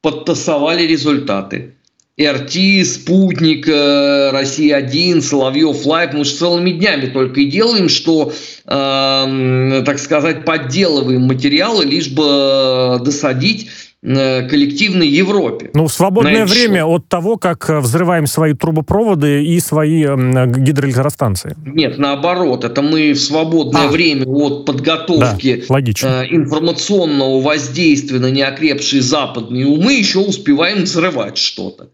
подтасовали 0.01 0.83
результаты. 0.83 1.73
РТ, 2.19 2.83
Спутник, 2.85 3.67
э, 3.67 4.31
Россия-1, 4.31 5.21
Соловьев 5.21 5.85
Лайв. 5.85 6.13
Мы 6.13 6.25
же 6.25 6.31
целыми 6.31 6.71
днями 6.71 7.07
только 7.07 7.41
и 7.41 7.45
делаем, 7.45 7.89
что, 7.89 8.31
э, 8.65 9.83
так 9.85 9.99
сказать, 9.99 10.43
подделываем 10.43 11.21
материалы, 11.21 11.85
лишь 11.85 12.09
бы 12.09 12.99
досадить 13.05 13.69
э, 14.01 14.47
коллективной 14.47 15.07
Европе. 15.07 15.69
Ну, 15.75 15.85
в 15.85 15.93
свободное 15.93 16.47
время 16.47 16.79
счет. 16.79 16.87
от 16.87 17.07
того, 17.07 17.37
как 17.37 17.69
взрываем 17.69 18.25
свои 18.25 18.53
трубопроводы 18.53 19.43
и 19.43 19.59
свои 19.59 20.01
гидроэлектростанции. 20.01 21.55
Нет, 21.65 21.99
наоборот, 21.99 22.63
это 22.63 22.81
мы 22.81 23.11
в 23.11 23.19
свободное 23.19 23.89
а. 23.89 23.91
время 23.91 24.25
от 24.25 24.65
подготовки 24.65 25.65
да, 25.69 26.25
информационного 26.25 27.41
воздействия 27.41 28.17
на 28.19 28.31
неокрепшие 28.31 29.03
западные 29.03 29.67
умы 29.67 29.93
еще 29.93 30.19
успеваем 30.19 30.83
взрывать 30.85 31.37
что-то. 31.37 31.89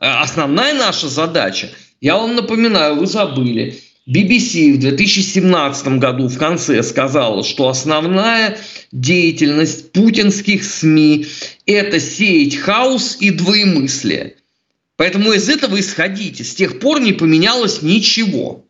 Э, 0.00 0.22
основная 0.22 0.74
наша 0.74 1.08
задача, 1.08 1.70
я 2.00 2.16
вам 2.16 2.34
напоминаю, 2.34 2.96
вы 2.96 3.06
забыли, 3.06 3.78
BBC 4.08 4.72
в 4.72 4.80
2017 4.80 5.98
году 5.98 6.28
в 6.28 6.38
конце 6.38 6.82
сказала, 6.82 7.44
что 7.44 7.68
основная 7.68 8.58
деятельность 8.90 9.92
путинских 9.92 10.64
СМИ– 10.64 11.26
это 11.66 12.00
сеять 12.00 12.56
хаос 12.56 13.18
и 13.20 13.30
двоемыслие. 13.30 14.36
Поэтому 14.96 15.32
из 15.32 15.48
этого 15.48 15.78
исходите. 15.78 16.44
С 16.44 16.54
тех 16.54 16.80
пор 16.80 17.00
не 17.00 17.12
поменялось 17.12 17.82
ничего. 17.82 18.64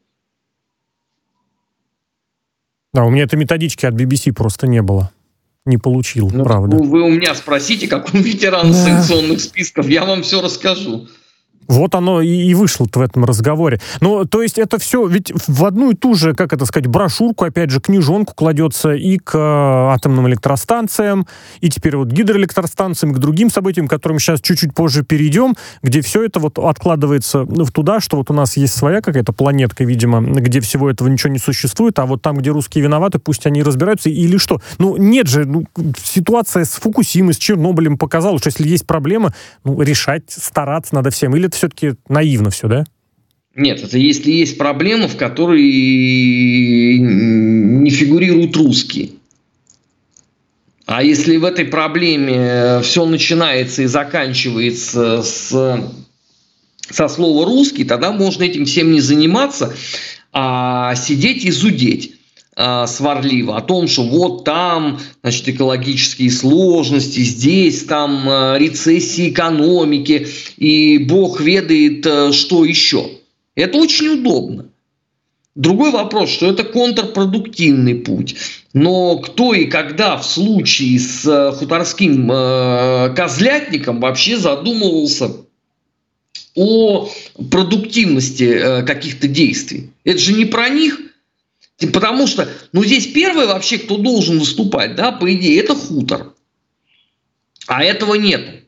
Да, 2.92 3.04
у 3.04 3.10
меня 3.10 3.22
этой 3.22 3.36
методички 3.36 3.86
от 3.86 3.94
BBC 3.94 4.32
просто 4.32 4.66
не 4.66 4.82
было. 4.82 5.12
Не 5.64 5.78
получил, 5.78 6.30
ну, 6.32 6.44
правда. 6.44 6.76
Вы 6.76 7.02
у 7.02 7.08
меня 7.08 7.34
спросите, 7.34 7.86
как 7.86 8.12
у 8.12 8.18
ветерана 8.18 8.72
да. 8.72 8.84
санкционных 8.84 9.40
списков, 9.40 9.88
я 9.88 10.04
вам 10.04 10.22
все 10.22 10.42
расскажу. 10.42 11.08
Вот 11.70 11.94
оно 11.94 12.20
и, 12.20 12.52
вышло 12.54 12.86
в 12.92 13.00
этом 13.00 13.24
разговоре. 13.24 13.80
Ну, 14.00 14.24
то 14.24 14.42
есть 14.42 14.58
это 14.58 14.78
все 14.78 15.06
ведь 15.06 15.32
в 15.46 15.64
одну 15.64 15.92
и 15.92 15.94
ту 15.94 16.14
же, 16.14 16.34
как 16.34 16.52
это 16.52 16.66
сказать, 16.66 16.88
брошюрку, 16.88 17.44
опять 17.44 17.70
же, 17.70 17.80
книжонку 17.80 18.34
кладется 18.34 18.92
и 18.92 19.18
к 19.18 19.36
э, 19.36 19.92
атомным 19.94 20.26
электростанциям, 20.26 21.28
и 21.60 21.70
теперь 21.70 21.96
вот 21.96 22.08
гидроэлектростанциям, 22.08 23.14
к 23.14 23.18
другим 23.18 23.50
событиям, 23.50 23.86
к 23.86 23.90
которым 23.90 24.18
сейчас 24.18 24.40
чуть-чуть 24.40 24.74
позже 24.74 25.04
перейдем, 25.04 25.54
где 25.82 26.00
все 26.00 26.24
это 26.24 26.40
вот 26.40 26.58
откладывается 26.58 27.46
ну, 27.48 27.64
в 27.64 27.70
туда, 27.70 28.00
что 28.00 28.16
вот 28.16 28.30
у 28.30 28.34
нас 28.34 28.56
есть 28.56 28.74
своя 28.74 29.00
какая-то 29.00 29.32
планетка, 29.32 29.84
видимо, 29.84 30.20
где 30.20 30.60
всего 30.60 30.90
этого 30.90 31.06
ничего 31.06 31.32
не 31.32 31.38
существует, 31.38 32.00
а 32.00 32.06
вот 32.06 32.20
там, 32.20 32.36
где 32.38 32.50
русские 32.50 32.82
виноваты, 32.82 33.20
пусть 33.20 33.46
они 33.46 33.62
разбираются, 33.62 34.10
или 34.10 34.38
что. 34.38 34.60
Ну, 34.78 34.96
нет 34.96 35.28
же, 35.28 35.44
ну, 35.44 35.66
ситуация 36.02 36.64
с 36.64 36.72
Фукусимой, 36.72 37.34
с 37.34 37.36
Чернобылем 37.36 37.96
показала, 37.96 38.38
что 38.38 38.48
если 38.48 38.66
есть 38.66 38.86
проблема, 38.88 39.32
ну, 39.62 39.80
решать, 39.80 40.24
стараться 40.28 40.96
надо 40.96 41.10
всем. 41.10 41.36
Или 41.36 41.46
это 41.46 41.59
все-таки 41.60 41.94
наивно 42.08 42.48
все, 42.48 42.68
да? 42.68 42.84
Нет, 43.54 43.82
это 43.82 43.98
если 43.98 44.30
есть 44.30 44.56
проблема, 44.56 45.08
в 45.08 45.16
которой 45.18 45.60
не 46.98 47.90
фигурируют 47.90 48.56
русские. 48.56 49.10
А 50.86 51.02
если 51.02 51.36
в 51.36 51.44
этой 51.44 51.66
проблеме 51.66 52.80
все 52.82 53.04
начинается 53.04 53.82
и 53.82 53.86
заканчивается 53.86 55.22
с, 55.22 55.84
со 56.88 57.08
слова 57.08 57.44
русский, 57.44 57.84
тогда 57.84 58.10
можно 58.10 58.44
этим 58.44 58.64
всем 58.64 58.90
не 58.90 59.02
заниматься, 59.02 59.74
а 60.32 60.94
сидеть 60.94 61.44
и 61.44 61.50
зудеть. 61.50 62.14
А, 62.62 62.86
сварливо 62.86 63.56
о 63.56 63.62
том, 63.62 63.88
что 63.88 64.02
вот 64.02 64.44
там 64.44 65.00
значит, 65.22 65.48
экологические 65.48 66.30
сложности, 66.30 67.20
здесь 67.20 67.84
там 67.84 68.28
а, 68.28 68.58
рецессии 68.58 69.30
экономики, 69.30 70.26
и 70.58 70.98
бог 70.98 71.40
ведает, 71.40 72.06
а, 72.06 72.34
что 72.34 72.66
еще. 72.66 73.12
Это 73.54 73.78
очень 73.78 74.08
удобно. 74.08 74.66
Другой 75.54 75.90
вопрос, 75.90 76.28
что 76.28 76.50
это 76.50 76.64
контрпродуктивный 76.64 77.94
путь. 77.94 78.36
Но 78.74 79.16
кто 79.16 79.54
и 79.54 79.64
когда 79.64 80.18
в 80.18 80.26
случае 80.26 81.00
с 81.00 81.52
хуторским 81.52 82.30
э, 82.30 83.14
козлятником 83.16 84.00
вообще 84.00 84.36
задумывался 84.36 85.32
о 86.54 87.10
продуктивности 87.50 88.44
э, 88.44 88.82
каких-то 88.82 89.28
действий? 89.28 89.90
Это 90.04 90.18
же 90.18 90.34
не 90.34 90.44
про 90.44 90.68
них– 90.68 91.00
Потому 91.86 92.26
что, 92.26 92.48
ну 92.72 92.84
здесь 92.84 93.06
первый 93.06 93.46
вообще, 93.46 93.78
кто 93.78 93.96
должен 93.96 94.38
выступать, 94.38 94.94
да, 94.96 95.12
по 95.12 95.32
идее, 95.32 95.60
это 95.60 95.74
хутор. 95.74 96.34
А 97.66 97.82
этого 97.82 98.14
нет. 98.14 98.64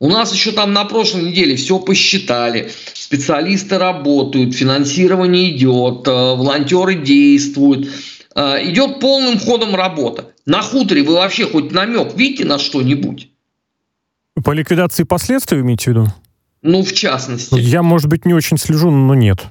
У 0.00 0.08
нас 0.08 0.32
еще 0.32 0.52
там 0.52 0.72
на 0.72 0.84
прошлой 0.84 1.24
неделе 1.24 1.56
все 1.56 1.78
посчитали, 1.80 2.70
специалисты 2.94 3.78
работают, 3.78 4.54
финансирование 4.54 5.56
идет, 5.56 6.06
э, 6.06 6.10
волонтеры 6.10 6.94
действуют, 6.94 7.88
э, 8.36 8.70
идет 8.70 9.00
полным 9.00 9.40
ходом 9.40 9.74
работа. 9.74 10.32
На 10.46 10.62
хуторе 10.62 11.02
вы 11.02 11.14
вообще 11.14 11.46
хоть 11.46 11.72
намек 11.72 12.16
видите 12.16 12.44
на 12.44 12.58
что-нибудь? 12.58 13.28
По 14.44 14.52
ликвидации 14.52 15.02
последствий 15.02 15.60
имеете 15.60 15.84
в 15.84 15.88
виду? 15.88 16.06
Ну, 16.62 16.82
в 16.82 16.92
частности. 16.92 17.58
Я, 17.58 17.82
может 17.82 18.08
быть, 18.08 18.24
не 18.24 18.34
очень 18.34 18.58
слежу, 18.58 18.90
но 18.90 19.14
нет. 19.14 19.46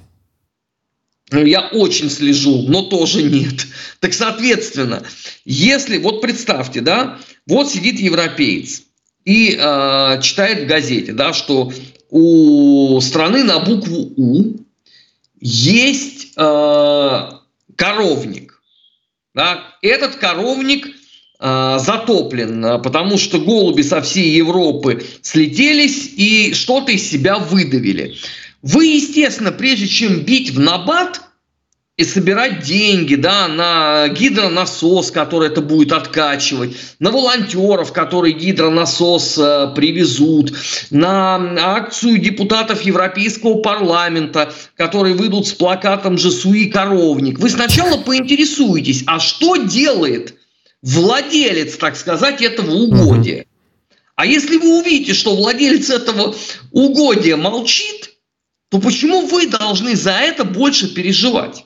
Ну, 1.30 1.44
я 1.44 1.68
очень 1.68 2.10
слежу, 2.10 2.64
но 2.68 2.84
тоже 2.84 3.24
нет. 3.24 3.68
Так, 4.00 4.14
соответственно, 4.14 5.04
если, 5.44 5.98
вот 5.98 6.22
представьте, 6.22 6.82
да, 6.82 7.20
вот 7.46 7.70
сидит 7.70 8.00
европеец 8.00 8.84
и 9.26 9.58
э, 9.60 10.22
читает 10.22 10.64
в 10.64 10.68
газете, 10.68 11.12
да, 11.12 11.34
что 11.34 11.74
у 12.10 13.02
страны 13.02 13.44
на 13.44 13.60
букву 13.60 14.14
У 14.16 14.56
есть 15.42 16.34
э, 16.38 17.32
коровник. 17.76 18.62
Да? 19.36 19.76
Этот 19.82 20.16
коровник 20.16 20.88
э, 20.88 21.78
затоплен, 21.80 22.82
потому 22.82 23.18
что 23.18 23.40
голуби 23.40 23.82
со 23.82 24.02
всей 24.02 24.32
Европы 24.32 25.04
слетелись 25.22 26.10
и 26.16 26.54
что-то 26.54 26.94
из 26.94 27.10
себя 27.10 27.38
выдавили. 27.38 28.16
Вы, 28.62 28.86
естественно, 28.86 29.52
прежде 29.52 29.88
чем 29.88 30.22
бить 30.22 30.52
в 30.52 30.60
набат, 30.60 31.22
и 31.98 32.04
собирать 32.04 32.64
деньги 32.64 33.16
да, 33.16 33.48
на 33.48 34.08
гидронасос, 34.10 35.10
который 35.10 35.48
это 35.48 35.62
будет 35.62 35.92
откачивать, 35.92 36.78
на 37.00 37.10
волонтеров, 37.10 37.92
которые 37.92 38.36
гидронасос 38.36 39.38
э, 39.40 39.74
привезут, 39.76 40.54
на 40.92 41.38
акцию 41.76 42.20
депутатов 42.20 42.82
Европейского 42.84 43.64
парламента, 43.64 44.54
которые 44.76 45.16
выйдут 45.16 45.48
с 45.48 45.54
плакатом 45.54 46.20
«Жесуи 46.20 46.66
коровник». 46.66 47.40
Вы 47.40 47.50
сначала 47.50 47.98
поинтересуетесь, 47.98 49.04
а 49.08 49.20
что 49.20 49.56
делает 49.56 50.36
владелец, 50.84 51.78
так 51.78 51.98
сказать, 51.98 52.44
этого 52.44 52.74
угодия? 52.74 53.46
А 54.16 54.28
если 54.28 54.58
вы 54.58 54.82
увидите, 54.82 55.16
что 55.16 55.36
владелец 55.36 55.90
этого 55.90 56.36
угодия 56.72 57.38
молчит, 57.38 58.17
то 58.70 58.80
почему 58.80 59.26
вы 59.28 59.48
должны 59.48 59.96
за 59.96 60.12
это 60.12 60.44
больше 60.44 60.94
переживать? 60.94 61.66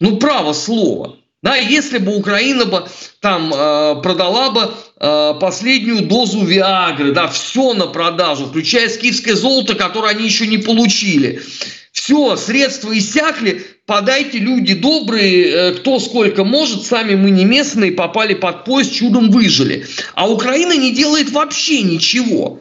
Ну, 0.00 0.16
право 0.16 0.52
слово. 0.52 1.18
Да, 1.42 1.56
если 1.56 1.98
бы 1.98 2.16
Украина 2.16 2.66
бы 2.66 2.86
там 3.20 3.52
э, 3.52 4.00
продала 4.00 4.50
бы 4.50 4.74
э, 5.00 5.34
последнюю 5.40 6.06
дозу 6.06 6.44
Виагры, 6.44 7.12
да, 7.12 7.26
все 7.26 7.74
на 7.74 7.88
продажу, 7.88 8.46
включая 8.46 8.88
скифское 8.88 9.34
золото, 9.34 9.74
которое 9.74 10.14
они 10.14 10.24
еще 10.24 10.46
не 10.46 10.58
получили. 10.58 11.42
Все, 11.90 12.36
средства 12.36 12.96
иссякли, 12.96 13.66
подайте, 13.86 14.38
люди 14.38 14.74
добрые, 14.74 15.46
э, 15.46 15.72
кто 15.74 15.98
сколько 15.98 16.44
может, 16.44 16.86
сами 16.86 17.16
мы 17.16 17.30
не 17.30 17.44
местные, 17.44 17.90
попали 17.90 18.34
под 18.34 18.64
поезд, 18.64 18.94
чудом 18.94 19.30
выжили. 19.30 19.84
А 20.14 20.30
Украина 20.30 20.76
не 20.76 20.92
делает 20.92 21.32
вообще 21.32 21.82
ничего. 21.82 22.60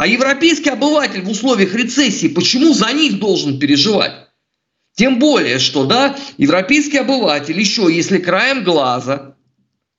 А 0.00 0.06
европейский 0.06 0.70
обыватель 0.70 1.20
в 1.20 1.28
условиях 1.28 1.74
рецессии, 1.74 2.28
почему 2.28 2.72
за 2.72 2.90
них 2.90 3.18
должен 3.18 3.58
переживать? 3.58 4.30
Тем 4.94 5.18
более, 5.18 5.58
что 5.58 5.84
да, 5.84 6.16
европейский 6.38 6.96
обыватель 6.96 7.60
еще, 7.60 7.86
если 7.92 8.16
краем 8.16 8.64
глаза 8.64 9.34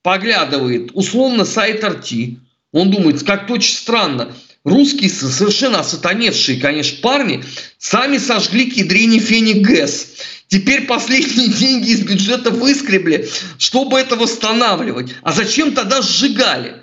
поглядывает 0.02 0.90
условно 0.96 1.46
сайт 1.46 1.84
RT, 1.84 2.38
он 2.72 2.90
думает, 2.90 3.22
как-то 3.22 3.54
очень 3.54 3.76
странно, 3.76 4.34
русские 4.64 5.08
совершенно 5.08 5.82
осатаневшие, 5.82 6.60
конечно, 6.60 6.98
парни 7.04 7.44
сами 7.78 8.18
сожгли 8.18 8.72
кедрини 8.72 9.20
феник 9.20 9.64
ГЭС. 9.64 10.16
Теперь 10.48 10.88
последние 10.88 11.48
деньги 11.60 11.92
из 11.92 12.02
бюджета 12.02 12.50
выскребли, 12.50 13.30
чтобы 13.60 14.00
это 14.00 14.16
восстанавливать. 14.16 15.14
А 15.22 15.32
зачем 15.32 15.76
тогда 15.76 16.02
сжигали? 16.02 16.82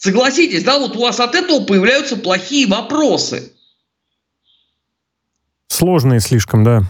Согласитесь, 0.00 0.64
да, 0.64 0.78
вот 0.78 0.96
у 0.96 1.00
вас 1.00 1.20
от 1.20 1.34
этого 1.34 1.62
появляются 1.62 2.16
плохие 2.16 2.66
вопросы. 2.66 3.52
Сложные 5.66 6.20
слишком, 6.20 6.64
да. 6.64 6.84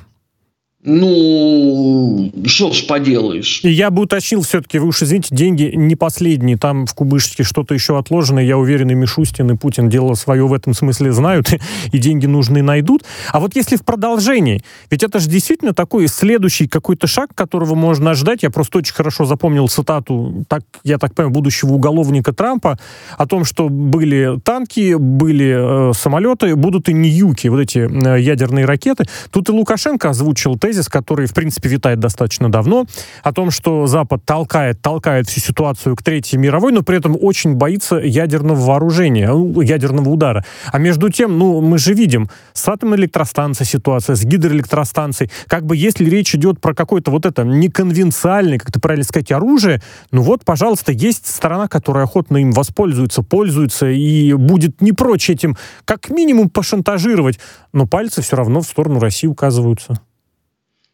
Ну, 0.82 2.32
что 2.46 2.72
ж 2.72 2.86
поделаешь. 2.86 3.60
Я 3.62 3.90
бы 3.90 4.02
уточнил 4.02 4.40
все-таки, 4.40 4.78
вы 4.78 4.88
уж 4.88 5.02
извините, 5.02 5.34
деньги 5.34 5.72
не 5.74 5.94
последние. 5.94 6.56
Там 6.56 6.86
в 6.86 6.94
Кубышке 6.94 7.42
что-то 7.42 7.74
еще 7.74 7.98
отложено. 7.98 8.38
Я 8.38 8.56
уверен, 8.56 8.88
и 8.88 8.94
Мишустин, 8.94 9.50
и 9.50 9.56
Путин 9.56 9.90
дело 9.90 10.14
свое 10.14 10.46
в 10.46 10.54
этом 10.54 10.72
смысле 10.72 11.12
знают, 11.12 11.52
и 11.92 11.98
деньги 11.98 12.24
нужные 12.24 12.62
найдут. 12.62 13.04
А 13.30 13.40
вот 13.40 13.56
если 13.56 13.76
в 13.76 13.84
продолжении, 13.84 14.62
ведь 14.90 15.02
это 15.02 15.18
же 15.18 15.28
действительно 15.28 15.74
такой 15.74 16.08
следующий 16.08 16.66
какой-то 16.66 17.06
шаг, 17.06 17.34
которого 17.34 17.74
можно 17.74 18.14
ждать. 18.14 18.42
Я 18.42 18.48
просто 18.48 18.78
очень 18.78 18.94
хорошо 18.94 19.26
запомнил 19.26 19.68
цитату, 19.68 20.46
так, 20.48 20.62
я 20.82 20.96
так 20.96 21.14
понимаю, 21.14 21.34
будущего 21.34 21.72
уголовника 21.72 22.32
Трампа 22.32 22.78
о 23.18 23.26
том, 23.26 23.44
что 23.44 23.68
были 23.68 24.40
танки, 24.42 24.94
были 24.94 25.90
э, 25.90 25.92
самолеты, 25.92 26.56
будут 26.56 26.88
и 26.88 26.94
ньюки, 26.94 27.48
вот 27.48 27.60
эти 27.60 27.80
э, 27.80 28.18
ядерные 28.18 28.64
ракеты. 28.64 29.04
Тут 29.30 29.50
и 29.50 29.52
Лукашенко 29.52 30.08
озвучил 30.08 30.56
тезис, 30.56 30.69
который, 30.88 31.26
в 31.26 31.34
принципе, 31.34 31.68
витает 31.68 31.98
достаточно 31.98 32.50
давно, 32.50 32.86
о 33.22 33.32
том, 33.32 33.50
что 33.50 33.86
Запад 33.86 34.24
толкает, 34.24 34.80
толкает 34.80 35.28
всю 35.28 35.40
ситуацию 35.40 35.96
к 35.96 36.02
Третьей 36.02 36.38
мировой, 36.38 36.72
но 36.72 36.82
при 36.82 36.98
этом 36.98 37.16
очень 37.20 37.54
боится 37.54 37.96
ядерного 37.96 38.60
вооружения, 38.60 39.28
ну, 39.28 39.60
ядерного 39.60 40.08
удара. 40.08 40.44
А 40.72 40.78
между 40.78 41.10
тем, 41.10 41.38
ну, 41.38 41.60
мы 41.60 41.78
же 41.78 41.94
видим, 41.94 42.28
с 42.52 42.68
атомной 42.68 42.96
электростанцией 42.98 43.68
ситуация, 43.68 44.16
с 44.16 44.24
гидроэлектростанцией, 44.24 45.30
как 45.46 45.64
бы 45.64 45.76
если 45.76 46.08
речь 46.08 46.34
идет 46.34 46.60
про 46.60 46.74
какое-то 46.74 47.10
вот 47.10 47.26
это 47.26 47.44
неконвенциальное, 47.44 48.58
как 48.58 48.72
ты 48.72 48.80
правильно 48.80 49.04
сказать, 49.04 49.32
оружие, 49.32 49.82
ну 50.10 50.22
вот, 50.22 50.44
пожалуйста, 50.44 50.92
есть 50.92 51.26
сторона, 51.26 51.68
которая 51.68 52.04
охотно 52.04 52.38
им 52.38 52.52
воспользуется, 52.52 53.22
пользуется 53.22 53.88
и 53.88 54.32
будет 54.34 54.80
не 54.80 54.92
прочь 54.92 55.30
этим 55.30 55.56
как 55.84 56.10
минимум 56.10 56.50
пошантажировать, 56.50 57.38
но 57.72 57.86
пальцы 57.86 58.22
все 58.22 58.36
равно 58.36 58.60
в 58.60 58.66
сторону 58.66 59.00
России 59.00 59.26
указываются. 59.26 60.00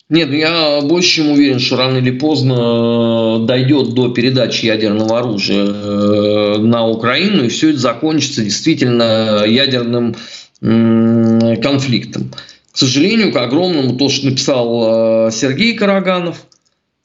Нет, 0.09 0.31
я 0.31 0.81
больше 0.83 1.16
чем 1.16 1.31
уверен, 1.33 1.59
что 1.59 1.77
рано 1.77 1.99
или 1.99 2.12
поздно 2.12 3.40
э, 3.42 3.47
дойдет 3.47 3.92
до 3.95 4.11
передачи 4.11 4.66
ядерного 4.66 5.19
оружия 5.19 5.64
э, 5.66 6.59
на 6.59 6.87
Украину, 6.87 7.45
и 7.45 7.49
все 7.49 7.71
это 7.71 7.81
закончится 7.81 8.45
действительно 8.45 9.45
ядерным 9.47 10.14
конфликтом. 10.61 12.33
К 12.73 12.79
сожалению, 12.79 13.33
к 13.33 13.37
огромному, 13.37 13.97
то, 13.97 14.09
что 14.09 14.27
написал 14.27 15.27
э, 15.27 15.31
Сергей 15.33 15.75
Караганов, 15.75 16.47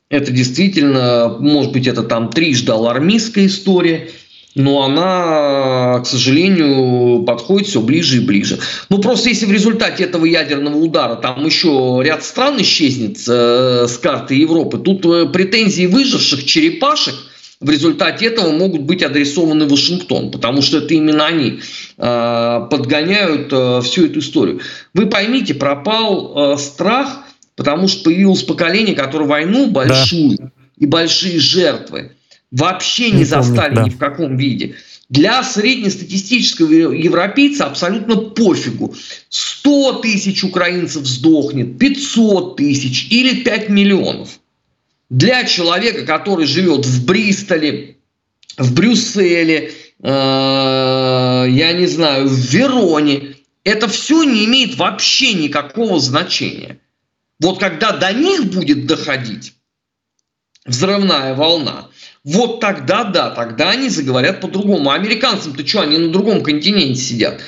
это 0.10 0.32
действительно, 0.32 1.38
может 1.40 1.72
быть, 1.72 1.88
это 1.88 2.04
там 2.04 2.30
трижды 2.30 2.72
алармистская 2.72 3.48
история– 3.48 4.10
но 4.56 4.84
она, 4.84 6.00
к 6.02 6.06
сожалению, 6.06 7.24
подходит 7.24 7.68
все 7.68 7.82
ближе 7.82 8.18
и 8.18 8.20
ближе. 8.20 8.60
Ну, 8.90 9.00
просто 9.00 9.30
если 9.30 9.46
в 9.46 9.52
результате 9.52 10.04
этого 10.04 10.26
ядерного 10.26 10.78
удара 10.78 11.16
там 11.16 11.46
еще 11.46 12.02
ряд 12.04 12.24
стран 12.24 12.62
исчезнет 12.62 13.18
э, 13.28 13.88
с 13.88 13.98
карты 13.98 14.36
Европы, 14.36 14.78
тут 14.78 15.06
э, 15.06 15.28
претензии 15.28 15.86
выживших 15.86 16.46
черепашек 16.46 17.16
в 17.62 17.70
результате 17.70 18.26
этого 18.26 18.52
могут 18.52 18.82
быть 18.82 19.04
адресованы 19.04 19.68
Вашингтон, 19.68 20.32
потому 20.32 20.62
что 20.62 20.80
это 20.80 20.96
именно 20.96 21.28
они 21.28 21.60
э, 21.98 22.68
подгоняют 22.70 23.54
э, 23.54 23.82
всю 23.84 24.08
эту 24.08 24.20
историю. 24.20 24.62
Вы 24.94 25.06
поймите, 25.06 25.54
пропал 25.54 26.56
э, 26.56 26.58
страх, 26.58 27.20
потому 27.56 27.88
что 27.88 28.06
появилось 28.06 28.44
поколение, 28.44 28.96
которое 28.96 29.26
войну 29.26 29.68
большую 29.70 30.38
да. 30.38 30.52
и 30.78 30.88
большие 30.88 31.40
жертвы 31.40 32.14
вообще 32.52 33.12
не, 33.12 33.20
не 33.20 33.24
застали 33.26 33.76
помню, 33.76 33.76
да. 33.76 33.84
ни 33.84 33.90
в 33.90 33.98
каком 33.98 34.38
виде. 34.38 34.76
Для 35.10 35.44
среднестатистического 35.44 36.94
европейца 36.94 37.66
абсолютно 37.66 38.16
пофигу. 38.16 38.96
100 39.30 40.00
тысяч 40.00 40.44
украинцев 40.44 41.06
сдохнет, 41.06 41.78
500 41.78 42.56
тысяч 42.58 43.08
или 43.10 43.44
5 43.44 43.70
миллионов. 43.70 44.40
Для 45.10 45.44
человека, 45.44 46.06
который 46.06 46.46
живет 46.46 46.86
в 46.86 47.06
Бристоле, 47.06 47.98
в 48.58 48.74
Брюсселе, 48.74 49.72
э, 50.02 50.04
я 50.04 51.74
не 51.74 51.88
знаю, 51.88 52.28
в 52.30 52.34
Вероне, 52.34 53.36
это 53.64 53.88
все 53.88 54.24
не 54.24 54.46
имеет 54.46 54.76
вообще 54.76 55.34
никакого 55.34 56.00
значения. 56.00 56.80
Вот 57.40 57.60
когда 57.60 57.92
до 57.92 58.14
них 58.14 58.46
будет 58.46 58.86
доходить 58.86 59.54
взрывная 60.66 61.34
волна, 61.34 61.90
вот 62.24 62.60
тогда 62.60 63.04
да, 63.04 63.32
тогда 63.32 63.72
они 63.72 63.90
заговорят 63.90 64.42
по-другому. 64.42 64.92
А 64.92 64.96
американцам-то 64.96 65.66
что, 65.66 65.82
они 65.82 65.98
на 65.98 66.10
другом 66.10 66.44
континенте 66.44 67.02
сидят. 67.02 67.42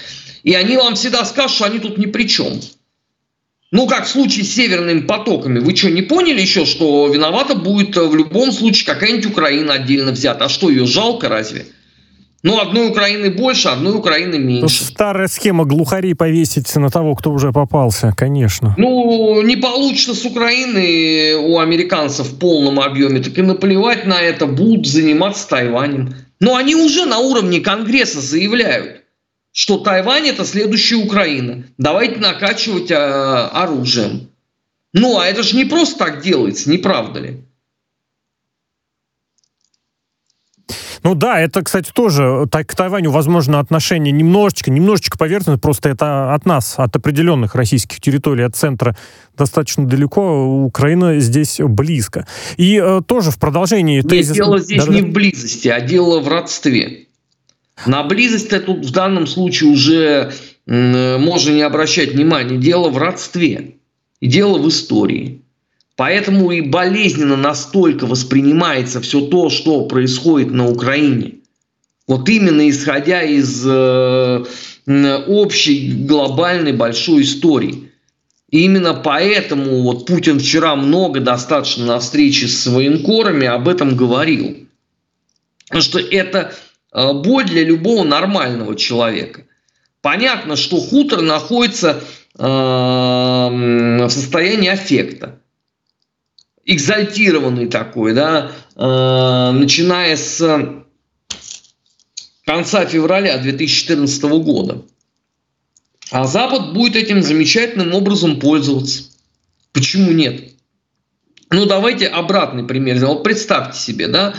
И 0.43 0.53
они 0.55 0.77
вам 0.77 0.95
всегда 0.95 1.23
скажут, 1.25 1.55
что 1.55 1.65
они 1.65 1.79
тут 1.79 1.97
ни 1.97 2.07
при 2.07 2.27
чем. 2.27 2.59
Ну, 3.71 3.87
как 3.87 4.05
в 4.05 4.09
случае 4.09 4.45
с 4.45 4.53
северными 4.53 5.01
потоками. 5.01 5.59
Вы 5.59 5.75
что, 5.75 5.89
не 5.89 6.01
поняли 6.01 6.41
еще, 6.41 6.65
что 6.65 7.07
виновата 7.07 7.55
будет 7.55 7.95
в 7.95 8.15
любом 8.15 8.51
случае 8.51 8.85
какая-нибудь 8.85 9.27
Украина 9.27 9.73
отдельно 9.73 10.11
взята? 10.11 10.45
А 10.45 10.49
что, 10.49 10.69
ее 10.69 10.85
жалко 10.85 11.29
разве? 11.29 11.65
Ну, 12.43 12.59
одной 12.59 12.89
Украины 12.89 13.31
больше, 13.31 13.69
одной 13.69 13.95
Украины 13.95 14.37
меньше. 14.37 14.83
Старая 14.83 15.29
схема 15.29 15.63
глухарей 15.63 16.13
повесить 16.13 16.75
на 16.75 16.89
того, 16.89 17.15
кто 17.15 17.31
уже 17.31 17.53
попался, 17.53 18.13
конечно. 18.17 18.75
Ну, 18.77 19.41
не 19.43 19.55
получится 19.55 20.13
с 20.13 20.25
Украины 20.25 21.37
у 21.37 21.59
американцев 21.59 22.27
в 22.27 22.39
полном 22.39 22.81
объеме, 22.81 23.21
так 23.21 23.37
и 23.37 23.41
наплевать 23.41 24.05
на 24.05 24.21
это, 24.21 24.45
будут 24.45 24.85
заниматься 24.85 25.47
Тайванем. 25.47 26.15
Но 26.41 26.57
они 26.57 26.75
уже 26.75 27.05
на 27.05 27.19
уровне 27.19 27.61
Конгресса 27.61 28.19
заявляют, 28.19 29.03
что 29.53 29.77
Тайвань 29.77 30.27
это 30.27 30.43
следующая 30.43 30.97
Украина. 30.97 31.63
Давайте 31.77 32.19
накачивать 32.19 32.91
а, 32.91 33.47
оружием. 33.53 34.27
Ну, 34.91 35.17
а 35.17 35.25
это 35.25 35.43
же 35.43 35.55
не 35.55 35.63
просто 35.63 35.97
так 35.97 36.21
делается, 36.21 36.69
не 36.69 36.77
правда 36.77 37.21
ли? 37.21 37.37
Ну 41.03 41.15
да, 41.15 41.39
это, 41.39 41.61
кстати, 41.61 41.91
тоже 41.93 42.47
так, 42.49 42.67
к 42.67 42.75
Тайваню, 42.75 43.11
возможно, 43.11 43.59
отношение 43.59 44.13
немножечко, 44.13 44.71
немножечко 44.71 45.17
поверхностно, 45.17 45.59
просто 45.59 45.89
это 45.89 46.33
от 46.33 46.45
нас, 46.45 46.75
от 46.77 46.95
определенных 46.95 47.55
российских 47.55 47.99
территорий, 47.99 48.43
от 48.43 48.55
центра 48.55 48.95
достаточно 49.37 49.85
далеко, 49.85 50.63
Украина 50.63 51.19
здесь 51.19 51.59
близко. 51.59 52.25
И 52.55 52.81
э, 52.81 53.01
тоже 53.05 53.31
в 53.31 53.37
продолжении... 53.37 53.97
Нет, 53.97 54.07
тезис... 54.07 54.33
дело 54.33 54.59
здесь 54.59 54.85
да, 54.85 54.93
не 54.93 55.01
да. 55.01 55.07
в 55.07 55.11
близости, 55.11 55.67
а 55.67 55.81
дело 55.81 56.21
в 56.21 56.27
родстве. 56.29 57.07
На 57.85 58.03
близость 58.03 58.49
тут 58.65 58.85
в 58.85 58.91
данном 58.91 59.27
случае 59.27 59.71
уже 59.71 60.31
э, 60.67 61.17
можно 61.17 61.51
не 61.53 61.63
обращать 61.63 62.13
внимания. 62.13 62.57
Дело 62.57 62.89
в 62.89 62.97
родстве. 62.97 63.75
И 64.21 64.27
дело 64.27 64.57
в 64.57 64.69
истории. 64.69 65.42
Поэтому 65.95 66.51
и 66.51 66.61
болезненно 66.61 67.37
настолько 67.37 68.07
воспринимается 68.07 68.99
все 69.01 69.21
то, 69.27 69.49
что 69.49 69.85
происходит 69.85 70.51
на 70.51 70.67
Украине. 70.67 71.35
Вот 72.07 72.27
именно 72.29 72.67
исходя 72.69 73.21
из 73.21 73.63
э, 73.65 74.43
общей 75.27 75.91
глобальной 76.05 76.73
большой 76.73 77.21
истории. 77.21 77.91
И 78.49 78.65
именно 78.65 78.93
поэтому 78.93 79.83
вот 79.83 80.05
Путин 80.05 80.39
вчера 80.39 80.75
много 80.75 81.19
достаточно 81.19 81.85
на 81.85 81.99
встрече 81.99 82.47
с 82.47 82.67
военкорами 82.67 83.47
об 83.47 83.67
этом 83.67 83.95
говорил. 83.95 84.67
Потому 85.67 85.81
что 85.83 85.99
это 85.99 86.53
э, 86.91 87.13
боль 87.13 87.45
для 87.45 87.63
любого 87.63 88.03
нормального 88.03 88.75
человека. 88.75 89.45
Понятно, 90.01 90.55
что 90.55 90.77
хутор 90.77 91.21
находится 91.21 92.01
э, 92.37 92.43
в 92.43 94.09
состоянии 94.09 94.69
аффекта 94.69 95.39
экзальтированный 96.65 97.67
такой, 97.67 98.13
да, 98.13 98.51
э, 98.75 99.51
начиная 99.51 100.15
с 100.15 100.83
конца 102.45 102.85
февраля 102.85 103.37
2014 103.37 104.23
года. 104.39 104.83
А 106.11 106.25
Запад 106.25 106.73
будет 106.73 106.95
этим 106.95 107.23
замечательным 107.23 107.93
образом 107.93 108.39
пользоваться. 108.39 109.03
Почему 109.71 110.11
нет? 110.11 110.53
Ну, 111.49 111.65
давайте 111.65 112.07
обратный 112.07 112.63
пример. 112.63 113.03
Вот 113.05 113.23
представьте 113.23 113.79
себе, 113.79 114.07
да, 114.07 114.33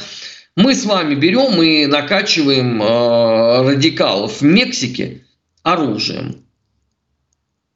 мы 0.57 0.75
с 0.75 0.85
вами 0.85 1.15
берем 1.15 1.61
и 1.63 1.87
накачиваем 1.87 2.81
э, 2.81 3.63
радикалов 3.63 4.41
в 4.41 4.43
Мексике 4.43 5.25
оружием. 5.63 6.44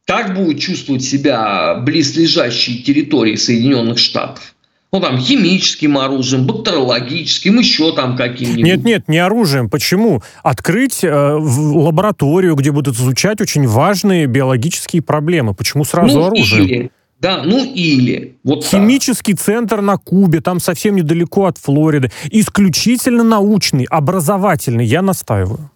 Как 0.09 0.35
будет 0.35 0.59
чувствовать 0.59 1.05
себя 1.05 1.75
близлежащие 1.75 2.79
территории 2.79 3.37
Соединенных 3.37 3.99
Штатов? 3.99 4.55
Ну, 4.91 5.01
там, 5.01 5.19
химическим 5.19 5.99
оружием, 5.99 6.47
бактериологическим, 6.47 7.59
еще 7.59 7.95
там 7.95 8.17
каким-нибудь. 8.17 8.65
Нет, 8.65 8.85
нет, 8.85 9.09
не 9.09 9.19
оружием. 9.19 9.69
Почему? 9.69 10.23
Открыть 10.43 11.05
э, 11.05 11.11
лабораторию, 11.11 12.55
где 12.55 12.73
будут 12.73 12.97
изучать 12.97 13.43
очень 13.43 13.67
важные 13.67 14.25
биологические 14.25 15.03
проблемы. 15.03 15.53
Почему 15.53 15.85
сразу 15.85 16.21
ну, 16.21 16.25
оружием? 16.25 16.65
Или, 16.65 16.91
да, 17.21 17.43
ну 17.45 17.63
или. 17.63 18.39
Вот 18.45 18.65
Химический 18.65 19.35
так. 19.35 19.43
центр 19.43 19.83
на 19.83 19.99
Кубе, 19.99 20.41
там 20.41 20.59
совсем 20.59 20.97
недалеко 20.97 21.45
от 21.45 21.59
Флориды. 21.59 22.11
Исключительно 22.31 23.25
научный, 23.25 23.85
образовательный, 23.85 24.87
я 24.87 25.03
настаиваю. 25.03 25.71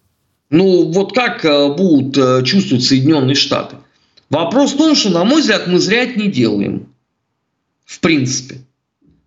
Ну, 0.48 0.90
вот 0.90 1.12
как 1.12 1.44
э, 1.44 1.74
будут 1.76 2.16
э, 2.16 2.42
чувствовать 2.44 2.82
Соединенные 2.82 3.34
Штаты? 3.34 3.76
Вопрос 4.32 4.72
в 4.72 4.78
том, 4.78 4.94
что, 4.94 5.10
на 5.10 5.24
мой 5.24 5.42
взгляд, 5.42 5.66
мы 5.66 5.78
зря 5.78 6.04
это 6.04 6.18
не 6.18 6.28
делаем. 6.28 6.86
В 7.84 8.00
принципе. 8.00 8.62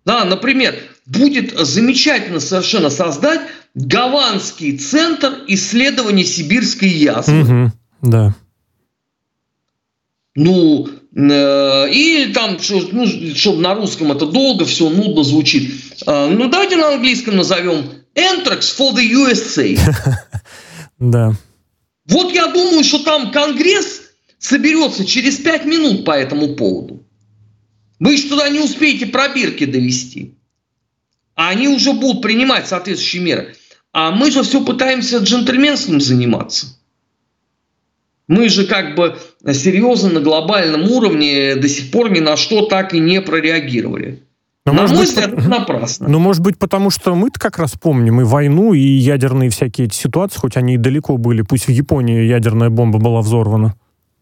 Да, 0.04 0.24
например, 0.24 0.74
будет 1.06 1.56
замечательно 1.56 2.40
совершенно 2.40 2.90
создать 2.90 3.40
Гаванский 3.74 4.76
центр 4.76 5.44
исследования 5.46 6.24
сибирской 6.24 6.88
язвы. 6.88 7.42
Угу, 7.42 7.72
да. 8.02 8.34
Ну, 10.34 10.88
э, 11.14 11.90
и 11.92 12.32
там, 12.34 12.58
ну, 12.90 13.06
чтобы 13.36 13.62
на 13.62 13.74
русском 13.76 14.10
это 14.10 14.26
долго, 14.26 14.64
все 14.64 14.90
нудно 14.90 15.22
звучит. 15.22 15.72
Э, 16.04 16.26
ну, 16.26 16.48
давайте 16.50 16.76
на 16.76 16.94
английском 16.94 17.36
назовем 17.36 17.90
Anthrax 18.16 18.76
for 18.76 18.92
the 18.92 19.08
USA. 19.08 19.78
Да. 20.98 21.34
Вот 22.06 22.32
я 22.32 22.46
думаю, 22.46 22.82
что 22.82 23.04
там 23.04 23.30
Конгресс 23.30 24.05
соберется 24.38 25.04
через 25.04 25.36
пять 25.36 25.64
минут 25.64 26.04
по 26.04 26.12
этому 26.12 26.54
поводу. 26.54 27.02
Вы 27.98 28.14
еще 28.14 28.28
туда 28.28 28.48
не 28.48 28.60
успеете 28.60 29.06
пробирки 29.06 29.64
довести. 29.64 30.34
А 31.34 31.48
они 31.50 31.68
уже 31.68 31.92
будут 31.92 32.22
принимать 32.22 32.66
соответствующие 32.66 33.22
меры. 33.22 33.54
А 33.92 34.10
мы 34.10 34.30
же 34.30 34.42
все 34.42 34.64
пытаемся 34.64 35.18
джентльменством 35.18 36.00
заниматься. 36.00 36.66
Мы 38.28 38.48
же 38.48 38.66
как 38.66 38.96
бы 38.96 39.16
серьезно 39.52 40.10
на 40.10 40.20
глобальном 40.20 40.90
уровне 40.90 41.54
до 41.54 41.68
сих 41.68 41.90
пор 41.90 42.10
ни 42.10 42.18
на 42.18 42.36
что 42.36 42.66
так 42.66 42.92
и 42.92 42.98
не 42.98 43.20
прореагировали. 43.20 44.22
Но, 44.66 44.72
на 44.72 44.82
мой 44.88 44.98
быть, 44.98 45.08
взгляд, 45.10 45.32
это 45.32 45.48
напрасно. 45.48 46.08
Ну, 46.08 46.18
может 46.18 46.42
быть, 46.42 46.58
потому 46.58 46.90
что 46.90 47.14
мы-то 47.14 47.38
как 47.38 47.56
раз 47.58 47.74
помним 47.80 48.20
и 48.20 48.24
войну, 48.24 48.74
и 48.74 48.80
ядерные 48.80 49.48
всякие 49.48 49.86
эти 49.86 49.94
ситуации, 49.94 50.40
хоть 50.40 50.56
они 50.56 50.74
и 50.74 50.76
далеко 50.76 51.16
были. 51.18 51.42
Пусть 51.42 51.68
в 51.68 51.70
Японии 51.70 52.24
ядерная 52.24 52.68
бомба 52.68 52.98
была 52.98 53.20
взорвана. 53.20 53.76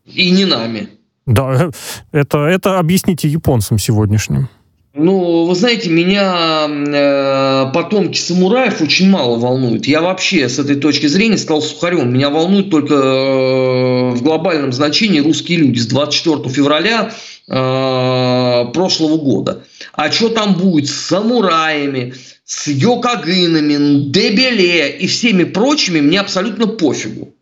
И 0.06 0.30
не 0.30 0.44
нами. 0.44 0.88
Да, 1.26 1.70
это, 2.12 2.38
это 2.38 2.78
объясните 2.78 3.28
японцам 3.28 3.78
сегодняшним. 3.78 4.48
Ну, 4.96 5.46
вы 5.46 5.54
знаете, 5.56 5.90
меня 5.90 6.68
э, 6.68 7.72
потомки 7.74 8.16
самураев 8.16 8.80
очень 8.80 9.10
мало 9.10 9.36
волнуют. 9.38 9.86
Я 9.86 10.00
вообще 10.00 10.48
с 10.48 10.60
этой 10.60 10.76
точки 10.76 11.08
зрения 11.08 11.36
стал 11.36 11.62
сухарем. 11.62 12.14
Меня 12.14 12.30
волнуют 12.30 12.70
только 12.70 12.94
э, 12.94 14.10
в 14.10 14.22
глобальном 14.22 14.72
значении 14.72 15.18
русские 15.18 15.58
люди 15.58 15.80
с 15.80 15.86
24 15.86 16.48
февраля 16.48 17.10
э, 17.48 18.64
прошлого 18.72 19.16
года. 19.16 19.64
А 19.94 20.12
что 20.12 20.28
там 20.28 20.54
будет 20.54 20.88
с 20.88 20.94
самураями, 20.94 22.14
с 22.44 22.68
йокагынами, 22.68 24.10
дебеле 24.10 24.90
и 24.90 25.08
всеми 25.08 25.42
прочими, 25.42 26.00
мне 26.00 26.20
абсолютно 26.20 26.68
пофигу. 26.68 27.33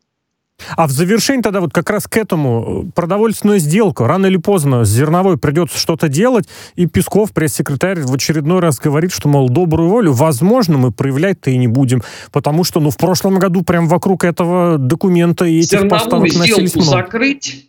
А 0.77 0.87
в 0.87 0.91
завершении 0.91 1.43
тогда 1.43 1.61
вот 1.61 1.73
как 1.73 1.91
раз 1.91 2.07
к 2.07 2.17
этому 2.17 2.91
продовольственная 2.95 3.59
сделка. 3.59 4.07
Рано 4.07 4.27
или 4.27 4.37
поздно 4.37 4.85
с 4.85 4.89
зерновой 4.89 5.39
придется 5.39 5.79
что-то 5.79 6.09
делать, 6.09 6.49
и 6.75 6.87
Песков, 6.87 7.33
пресс-секретарь, 7.33 8.01
в 8.03 8.15
очередной 8.15 8.61
раз 8.61 8.79
говорит, 8.79 9.13
что, 9.13 9.29
мол, 9.29 9.49
добрую 9.49 9.89
волю, 9.89 10.13
возможно, 10.13 10.79
мы 10.79 10.93
проявлять-то 10.93 11.51
и 11.51 11.59
не 11.59 11.69
будем, 11.69 12.03
потому 12.31 12.65
что, 12.65 12.81
ну, 12.81 12.91
в 12.91 12.97
прошлом 12.97 13.39
году 13.39 13.63
прям 13.63 13.89
вокруг 13.89 14.25
этого 14.25 14.79
документа 14.79 15.45
и 15.45 15.59
этих 15.59 15.71
Зерновую 15.71 15.91
поставок 15.91 16.35
носились 16.35 16.75
много. 16.75 16.91
закрыть, 16.91 17.69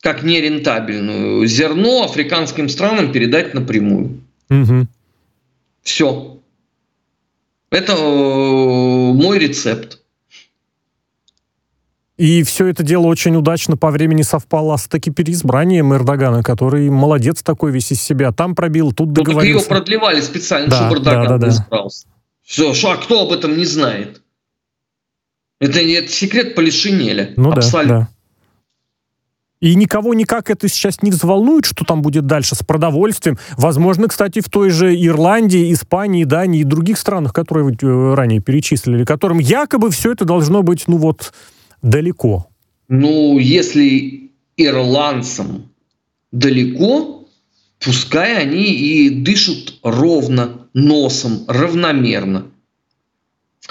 как 0.00 0.22
нерентабельную, 0.22 1.46
зерно 1.46 2.04
африканским 2.04 2.68
странам 2.68 3.12
передать 3.12 3.54
напрямую. 3.54 4.20
Угу. 4.48 4.86
Все. 5.82 6.38
Это 7.70 7.92
э, 7.92 9.12
мой 9.12 9.38
рецепт. 9.38 9.99
И 12.20 12.42
все 12.42 12.66
это 12.66 12.82
дело 12.82 13.06
очень 13.06 13.34
удачно 13.34 13.78
по 13.78 13.90
времени 13.90 14.20
совпало 14.20 14.76
с 14.76 14.86
таки 14.86 15.10
переизбранием 15.10 15.94
Эрдогана, 15.94 16.42
который 16.42 16.90
молодец 16.90 17.42
такой 17.42 17.72
весь 17.72 17.92
из 17.92 18.02
себя. 18.02 18.30
Там 18.30 18.54
пробил, 18.54 18.92
тут 18.92 19.14
договорился. 19.14 19.54
Ну, 19.54 19.60
так 19.60 19.70
ее 19.70 19.76
продлевали 19.76 20.20
специально, 20.20 20.68
да, 20.68 20.76
чтобы 20.76 20.96
Эрдоган 20.96 21.22
да, 21.26 21.38
да, 21.38 21.38
да. 21.38 21.48
избрался. 21.48 22.06
Все, 22.42 22.74
что, 22.74 22.90
а 22.90 22.98
кто 22.98 23.22
об 23.22 23.32
этом 23.32 23.56
не 23.56 23.64
знает? 23.64 24.20
Это, 25.60 25.80
это 25.80 26.12
секрет 26.12 26.54
Полишинеля. 26.54 27.32
Ну 27.38 27.52
Абсолютно. 27.52 27.94
да, 27.94 28.00
да. 28.00 28.08
И 29.60 29.74
никого 29.74 30.12
никак 30.12 30.50
это 30.50 30.68
сейчас 30.68 31.00
не 31.00 31.10
взволнует, 31.10 31.64
что 31.64 31.86
там 31.86 32.02
будет 32.02 32.26
дальше 32.26 32.54
с 32.54 32.62
продовольствием. 32.62 33.38
Возможно, 33.56 34.08
кстати, 34.08 34.42
в 34.42 34.50
той 34.50 34.68
же 34.68 34.94
Ирландии, 34.94 35.72
Испании, 35.72 36.24
Дании 36.24 36.60
и 36.60 36.64
других 36.64 36.98
странах, 36.98 37.32
которые 37.32 37.64
вы 37.64 37.76
э, 37.80 38.14
ранее 38.14 38.40
перечислили, 38.40 39.04
которым 39.06 39.38
якобы 39.38 39.90
все 39.90 40.12
это 40.12 40.26
должно 40.26 40.62
быть, 40.62 40.84
ну 40.86 40.98
вот, 40.98 41.32
далеко? 41.82 42.48
Ну, 42.88 43.38
если 43.38 44.32
ирландцам 44.56 45.72
далеко, 46.32 47.28
пускай 47.78 48.36
они 48.36 48.72
и 48.74 49.10
дышат 49.10 49.74
ровно, 49.82 50.68
носом, 50.74 51.44
равномерно 51.48 52.49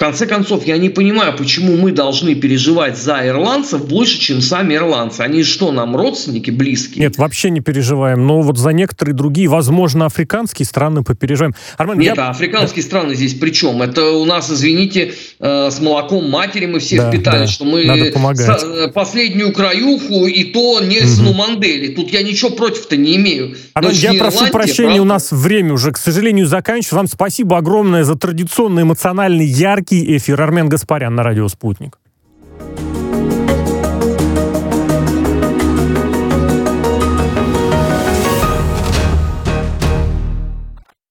конце 0.00 0.26
концов, 0.26 0.66
я 0.66 0.78
не 0.78 0.88
понимаю, 0.88 1.36
почему 1.36 1.76
мы 1.76 1.92
должны 1.92 2.34
переживать 2.34 2.98
за 2.98 3.26
ирландцев 3.26 3.86
больше, 3.86 4.18
чем 4.18 4.40
сами 4.40 4.74
ирландцы. 4.74 5.20
Они 5.20 5.42
что, 5.42 5.72
нам 5.72 5.94
родственники 5.94 6.50
близкие? 6.50 7.04
Нет, 7.04 7.18
вообще 7.18 7.50
не 7.50 7.60
переживаем. 7.60 8.26
Но 8.26 8.40
вот 8.40 8.56
за 8.56 8.70
некоторые 8.70 9.14
другие, 9.14 9.48
возможно, 9.48 10.06
африканские 10.06 10.64
страны 10.64 11.04
попереживаем. 11.04 11.54
Армен, 11.76 11.98
Нет, 11.98 12.16
я... 12.16 12.28
а 12.28 12.30
африканские 12.30 12.82
страны 12.82 13.14
здесь 13.14 13.34
при 13.34 13.50
чем? 13.50 13.82
Это 13.82 14.12
у 14.12 14.24
нас, 14.24 14.50
извините, 14.50 15.12
э, 15.38 15.70
с 15.70 15.80
молоком 15.80 16.30
матери 16.30 16.64
мы 16.64 16.80
все 16.80 16.96
да, 16.96 17.10
впитали, 17.10 17.40
да. 17.40 17.46
что 17.46 17.66
мы 17.66 17.82
э, 17.82 18.88
последнюю 18.92 19.52
краюху 19.52 20.26
и 20.26 20.44
то 20.44 20.80
Нельсону 20.80 21.30
угу. 21.30 21.38
Мандели. 21.38 21.94
Тут 21.94 22.10
я 22.10 22.22
ничего 22.22 22.50
против-то 22.50 22.96
не 22.96 23.16
имею. 23.16 23.54
Армен, 23.74 23.92
я 23.92 24.14
прошу 24.14 24.46
прощения, 24.46 24.96
правда? 24.96 25.02
у 25.02 25.04
нас 25.04 25.30
время 25.30 25.74
уже, 25.74 25.92
к 25.92 25.98
сожалению, 25.98 26.46
заканчивается. 26.46 26.96
Вам 26.96 27.06
спасибо 27.06 27.58
огромное 27.58 28.04
за 28.04 28.16
традиционный 28.16 28.82
эмоциональный 28.82 29.44
яркий 29.44 29.89
яркий 29.90 30.16
эфир. 30.16 30.40
Армен 30.40 30.68
Гаспарян 30.68 31.14
на 31.14 31.22
радио 31.22 31.48
«Спутник». 31.48 31.98